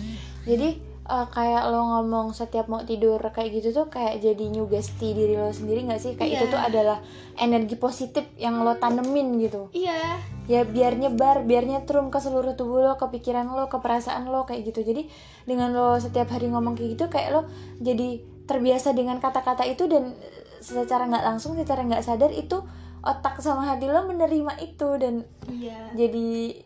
[0.43, 5.35] Jadi eh, kayak lo ngomong setiap mau tidur kayak gitu tuh kayak jadi nyugesti diri
[5.35, 6.13] lo sendiri nggak sih?
[6.15, 6.39] Kayak Iya.
[6.39, 6.99] itu tuh adalah
[7.37, 9.71] energi positif yang lo tanemin gitu.
[9.73, 14.31] iya Ya biar nyebar, biar nyetrum ke seluruh tubuh lo, ke pikiran lo, ke perasaan
[14.31, 14.87] lo kayak gitu.
[14.87, 15.11] Jadi
[15.43, 17.41] dengan lo setiap hari ngomong kayak gitu kayak lo
[17.79, 22.63] jadi terbiasa dengan kata-kata itu dan eh, secara nggak langsung, secara nggak sadar itu
[23.03, 26.59] otak sama hati lo menerima itu dan iya jadi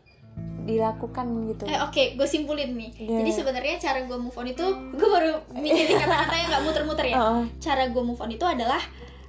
[0.61, 1.65] dilakukan gitu.
[1.65, 3.17] eh oke gue simpulin nih Iya.
[3.19, 7.17] jadi sebenarnya cara gue move on itu gue baru mikirin kata-kata yang nggak muter-muter ya
[7.17, 7.45] Heeh.
[7.59, 8.79] cara gue move on itu adalah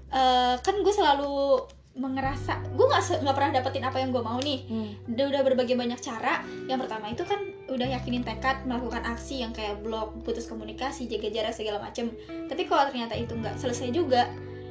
[0.10, 4.64] eh, kan gue selalu mengerasa gue nggak nggak pernah dapetin apa yang gue mau nih
[4.66, 4.92] Hmm.
[5.08, 9.52] udah udah berbagai banyak cara yang pertama itu kan udah yakinin tekad melakukan aksi yang
[9.52, 12.12] kayak blok putus komunikasi jaga jarak segala macem
[12.48, 14.28] tapi kalau ternyata itu nggak selesai juga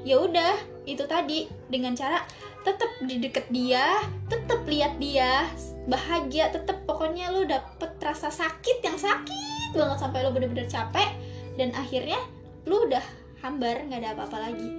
[0.07, 1.47] ya udah itu tadi.
[1.71, 2.25] Dengan cara
[2.67, 5.49] tetap di deket dia tetap lihat dia
[5.89, 11.09] bahagia tetap pokoknya lu dapet rasa sakit yang sakit banget sampai lu bener-bener capek.
[11.57, 12.21] Dan akhirnya
[12.69, 13.03] lu udah
[13.41, 14.71] hambar nggak ada apa-apa lagi.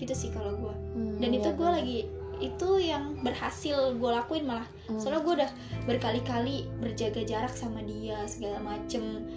[0.00, 1.98] Gitu sih kalau gue Hmm, dan iya itu gue lagi
[2.40, 4.66] itu yang berhasil gue lakuin malah.
[4.88, 4.98] Hmm.
[4.98, 5.50] soalnya gue udah
[5.86, 9.28] berkali-kali berjaga jarak sama dia segala macem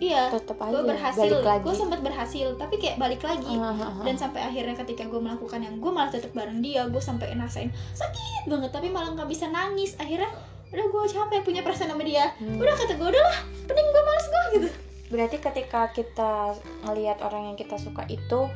[0.00, 3.54] iya tetep aja gue berhasil gue sempat berhasil tapi kayak balik lagi.
[3.60, 4.02] Ah, ah.
[4.02, 7.68] dan sampai akhirnya ketika gue melakukan yang gue malah tetap bareng dia gue sampai ngerasain
[7.92, 9.94] sakit banget tapi malah nggak bisa nangis.
[10.00, 10.32] Akhirnya
[10.72, 12.32] udah gue capek punya perasaan sama dia.
[12.40, 12.56] Hmm.
[12.56, 13.38] udah kata gue udahlah
[13.68, 14.68] pening gue males gue gitu.
[15.10, 16.32] Berarti ketika kita
[16.88, 18.48] ngelihat orang yang kita suka itu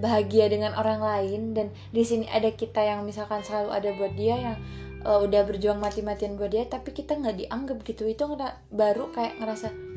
[0.00, 4.40] bahagia dengan orang lain dan di sini ada kita yang misalkan selalu ada buat dia
[4.40, 4.56] yang
[5.04, 8.24] uh, udah berjuang mati-matian buat dia tapi kita nggak dianggap gitu itu
[8.72, 9.91] baru kayak ngerasa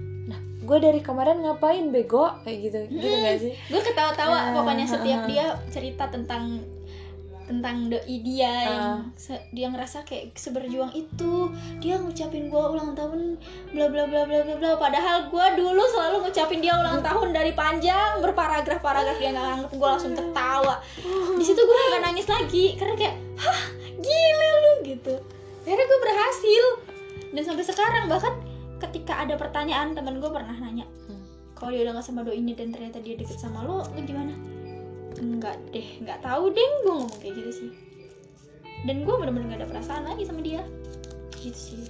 [0.65, 2.27] gue dari kemarin ngapain bego?
[2.41, 2.79] Kayak gitu.
[2.91, 3.23] Gitu Hmm.
[3.23, 3.53] gak sih?
[3.65, 5.27] Gue ketawa-tawa Ah, pokoknya ah, setiap ah.
[5.27, 6.59] dia cerita tentang
[7.45, 8.99] tentang doi dia yang Ah.
[9.15, 11.53] se- dia ngerasa kayak seberjuang itu.
[11.77, 13.37] Dia ngucapin gue ulang tahun
[13.69, 14.71] bla bla bla bla bla bla.
[14.75, 19.71] Padahal gue dulu selalu ngucapin dia ulang tahun dari panjang berparagraf paragraf dia nggak nganggep.
[19.71, 20.81] Gue langsung tertawa
[21.31, 23.61] di situ gue nggak nangis lagi karena kayak hah
[23.93, 25.13] gila lu gitu.
[25.61, 26.65] Akhirnya gue berhasil.
[27.29, 28.33] Dan sampai sekarang bahkan
[28.77, 31.23] ketika ada pertanyaan teman gue pernah nanya Hmm.
[31.55, 34.35] kalau dia udah gak sama doinya dan ternyata dia deket sama lo lo gimana?
[35.15, 37.71] Enggak deh nggak tahu deh gue ngomong kayak gitu sih.
[38.83, 40.61] Dan gue bener-bener gak ada perasaan lagi sama dia.
[41.39, 41.83] Gitu sih.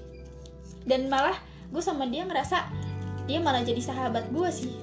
[0.85, 1.35] Dan malah
[1.73, 2.69] gue sama dia ngerasa
[3.25, 4.73] dia malah jadi sahabat gue sih.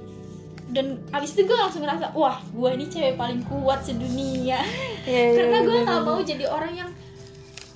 [0.72, 4.58] Dan abis itu gue langsung ngerasa wah gue ini cewek paling kuat sedunia.
[5.06, 6.10] Iya, iya, karena gue nggak bener.
[6.10, 6.90] mau jadi orang yang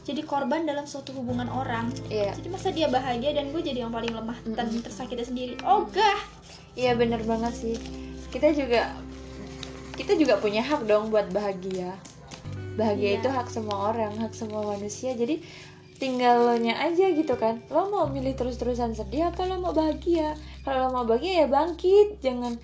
[0.07, 3.93] jadi korban dalam suatu hubungan orang iya jadi masa dia bahagia dan gue jadi yang
[3.93, 4.87] paling lemah dan Mm-mm.
[4.87, 6.37] tersakiti sendiri oh gah
[6.77, 7.77] Iya bener banget sih.
[8.29, 8.93] Kita juga
[9.97, 11.97] kita juga punya hak dong buat bahagia.
[12.77, 13.19] Bahagia Iya.
[13.25, 15.17] itu hak semua orang, hak semua manusia.
[15.17, 15.41] Jadi
[15.97, 17.65] tinggal lo nya aja gitu kan.
[17.73, 20.37] Lo mau milih terus-terusan sedih apa lo mau bahagia?
[20.69, 22.61] Kalau lo mau bahagia ya bangkit, jangan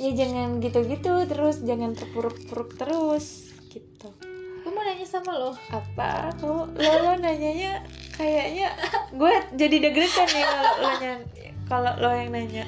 [0.00, 4.08] ya jangan gitu-gitu terus, jangan terpuruk-puruk terus gitu.
[4.82, 6.34] Mau nanya sama lo Apa?
[6.34, 8.74] Kamu lo, lo nanyanya kayaknya
[9.14, 11.12] gue jadi deg-degan nih kalau lo nanya
[11.64, 12.64] kalau lo yang nanya.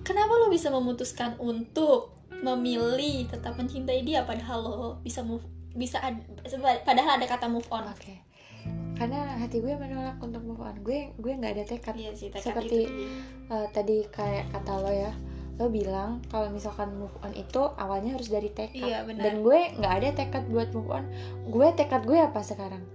[0.00, 5.42] Kenapa lo bisa memutuskan untuk memilih tetap mencintai dia padahal lo bisa move
[5.74, 6.22] bisa ad-
[6.86, 7.84] padahal ada kata move on.
[7.90, 8.22] Oke.
[8.96, 10.80] Karena hati gue menolak untuk move on.
[10.80, 11.94] Gue gue nggak ada tekad.
[11.98, 13.04] Iya sih tekad Seperti- itu.
[13.50, 15.12] Eh, tadi kayak kata lo ya,
[15.58, 18.78] lo bilang kalau misalkan move on itu awalnya harus dari tekad.
[18.78, 19.22] Iya, benar.
[19.26, 21.04] Dan gue nggak ada tekad buat move on.
[21.50, 22.86] Gue tekad gue apa sekarang?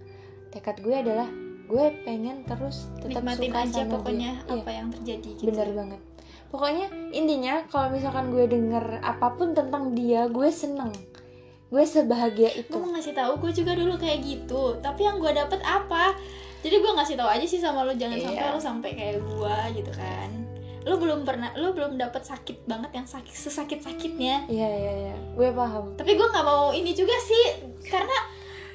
[0.49, 1.27] Tekad gue adalah
[1.63, 4.47] gue pengen terus tetap Nikmatin suka aja sama pokoknya dia.
[4.47, 5.47] Iya, apa yang terjadi gitu.
[5.51, 6.01] bener banget.
[6.47, 10.91] Pokoknya intinya kalau misalkan gue denger apa pun tentang dia, gue seneng.
[11.73, 15.33] gue sebahagia itu gue mau ngasih tahu gue juga dulu kayak gitu tapi yang gue
[15.33, 16.13] dapet apa
[16.61, 18.29] jadi gue ngasih tahu aja sih sama lo jangan Iya.
[18.29, 20.29] sampai lo sampai kayak gue gitu kan
[20.83, 25.15] lo belum pernah lo belum dapet sakit banget yang sakit sesakit sakitnya iya iya iya.
[25.31, 25.95] Gue paham.
[25.95, 27.45] Tapi gue nggak mau ini juga sih
[27.83, 28.17] karena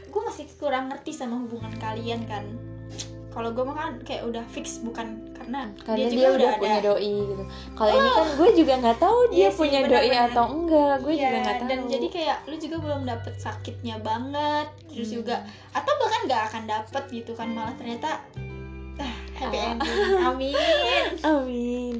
[0.05, 2.45] gue masih kurang ngerti sama hubungan kalian kan.
[3.29, 6.59] Kalau gue mah kan kayak udah fix bukan karena, karena dia, juga udah, ada.
[6.59, 7.45] punya doi gitu.
[7.73, 10.27] Kalau ini kan gue juga nggak tahu dia Iya sih, punya doi benar-benar.
[10.27, 10.95] atau enggak.
[10.99, 11.69] Gue Iya, juga nggak tahu.
[11.69, 15.19] dan jadi kayak lu juga belum dapet sakitnya banget terus Hmm.
[15.21, 15.37] juga
[15.71, 18.11] atau bahkan nggak akan dapet gitu kan malah ternyata
[19.39, 19.67] happy Ah.
[19.73, 20.21] ending.
[20.21, 20.55] Amin.
[21.31, 21.95] Amin.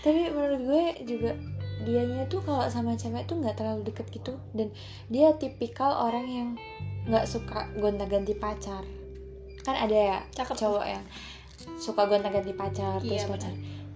[0.00, 1.30] Tapi menurut gue juga
[1.82, 4.34] dianya tuh kalau sama cewek tuh nggak terlalu deket gitu.
[4.52, 4.70] Dan
[5.08, 6.48] dia tipikal orang yang
[7.08, 8.84] nggak suka gonta-ganti pacar.
[9.62, 11.04] Kan ada ya cakep cowok yang
[11.78, 13.52] suka gonta-ganti pacar Iya, terus pacar.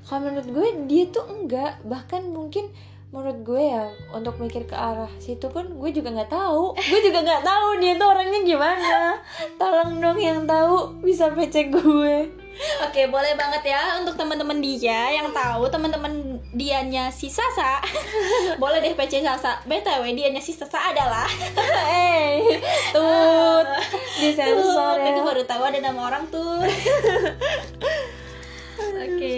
[0.07, 1.83] Kalau menurut gue dia tuh enggak.
[1.83, 2.71] Bahkan mungkin
[3.11, 6.75] menurut gue ya untuk mikir ke arah situ pun gue juga nggak tahu.
[6.75, 8.95] Gue juga nggak tahu dia tuh orangnya gimana.
[9.59, 15.29] Tolong dong yang tahu bisa PC gue oke boleh banget ya untuk teman-teman dia yang
[15.33, 17.85] tahu teman-teman dianya si Sasa.
[18.63, 19.61] Boleh deh PC Sasa.
[19.69, 21.29] Btw dianya si Sasa adalah
[21.93, 22.57] eh
[22.97, 23.67] tut.
[24.17, 25.13] Disensor Tuh, ya.
[25.13, 26.65] itu baru tahu ada nama orang tuh
[29.05, 29.37] oke.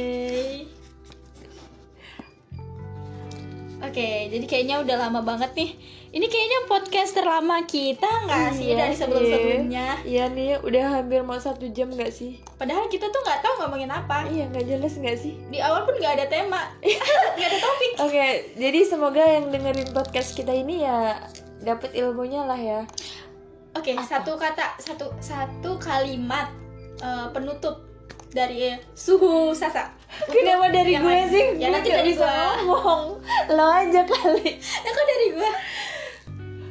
[3.79, 5.71] Oke, jadi kayaknya udah lama banget nih.
[6.09, 9.87] Ini kayaknya podcast terlama kita nggak sih Iya dari sebelum-sebelumnya?
[10.03, 13.93] iya nih udah hampir mau satu jam nggak sih Padahal kita tuh nggak tahu ngomongin
[13.93, 14.25] apa.
[14.27, 16.65] iya nggak jelas nggak sih Di awal pun nggak ada tema,
[17.37, 17.93] nggak ada topik.
[18.01, 21.21] Oke, jadi semoga yang dengerin podcast kita ini ya
[21.61, 22.81] dapat ilmunya lah ya.
[23.75, 24.09] Oke, Apa?
[24.09, 26.49] satu kata, satu satu kalimat
[26.99, 27.85] eh, penutup
[28.29, 29.93] dari suhu Sasa.
[30.27, 31.45] Kenapa dari gue sih?
[31.57, 32.41] Ya, Gue nanti dari bisa gua.
[32.59, 33.03] ngomong.
[33.53, 34.57] Lo aja kali.
[34.57, 35.53] Ya kok dari gua?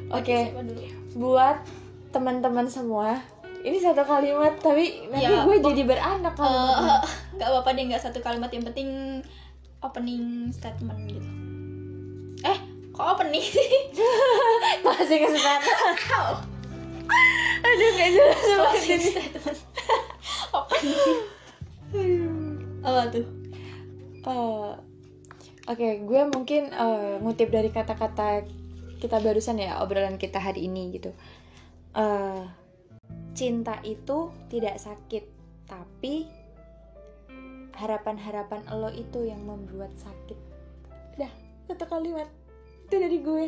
[0.08, 0.84] Oke, dulu?
[1.18, 1.58] buat
[2.16, 3.20] teman-teman semua.
[3.68, 7.02] Ini satu kalimat tapi nanti Ya, gue jadi beranak kalau Eh,
[7.36, 9.20] nggak apa-apa deh nggak satu kalimat yang penting
[9.84, 11.30] opening statement gitu.
[12.48, 12.58] Eh,
[12.96, 13.72] kok opening sih?
[14.86, 15.76] masih kesempatan.
[17.68, 19.08] Aduh nggak jelas banget ini.
[19.12, 19.60] statement.
[20.58, 21.16] opening.
[22.86, 23.26] Apa tuh?
[24.28, 24.72] Eh,
[25.68, 28.48] Oke, gue mungkin eh, ngutip dari kata-kata
[28.98, 31.14] kita barusan ya obrolan kita hari ini gitu.
[31.98, 32.44] Eh,
[33.38, 35.24] cinta itu tidak sakit,
[35.70, 36.26] tapi
[37.78, 40.38] harapan-harapan lo itu yang membuat sakit.
[41.18, 41.30] Dah,
[41.70, 42.26] satu kalimat
[42.90, 43.46] itu dari gue.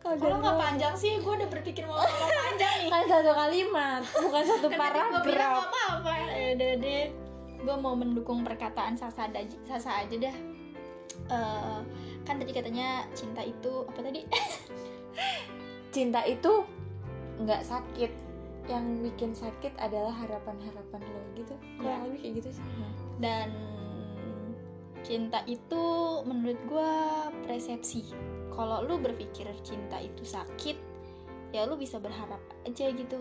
[0.00, 2.88] Kalau nggak panjang sih, gue udah berpikir mau ngomong panjang nih.
[2.88, 5.28] kan satu kalimat, bukan satu gue bilang paragraf.
[5.28, 6.12] nggak apa-apa.
[6.32, 7.06] Ya udah deh.
[7.60, 10.36] Gue mau mendukung perkataan Sasa aja, Sasa aja dah.
[11.28, 11.80] Eh,
[12.24, 14.24] kan tadi katanya cinta itu apa tadi?
[15.94, 16.64] Cinta itu
[17.40, 18.12] nggak sakit.
[18.70, 21.54] Yang bikin sakit adalah harapan-harapan lo gitu.
[21.80, 22.06] Kurang Ya.
[22.06, 22.64] lebih kayak gitu sih.
[23.20, 23.52] dan
[25.00, 25.82] cinta itu
[26.28, 26.92] menurut gue
[27.48, 28.12] persepsi
[28.52, 30.76] kalau lu berpikir cinta itu sakit
[31.50, 33.18] ya lu bisa berharap aja gitu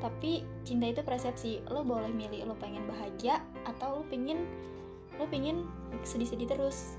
[0.00, 4.44] tapi cinta itu persepsi lo boleh milih lo pengen bahagia atau lo pengen
[5.16, 5.64] lo pengen
[6.04, 6.96] sedih-sedih terus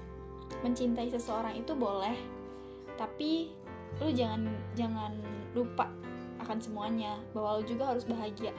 [0.65, 2.17] mencintai seseorang itu boleh
[2.97, 3.53] tapi
[3.97, 4.41] lu jangan
[4.77, 5.11] jangan
[5.57, 5.89] lupa
[6.43, 8.53] akan semuanya bahwa lo juga harus bahagia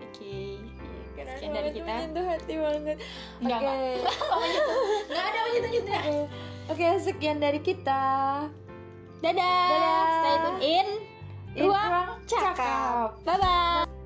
[0.00, 0.62] oke
[1.18, 1.90] Sekian dari kita.
[1.90, 2.96] Menyentuh hati banget.
[3.42, 3.78] Enggak, Oke.
[5.10, 6.18] nggak ada lanjut-lanjutnya Oke.
[6.70, 8.04] Oke, sekian dari kita.
[9.18, 9.66] Dadah.
[9.66, 10.06] Dadah.
[10.14, 10.88] Stay tune in
[11.58, 13.18] In Ruang Cakap.
[13.26, 13.97] Bye bye.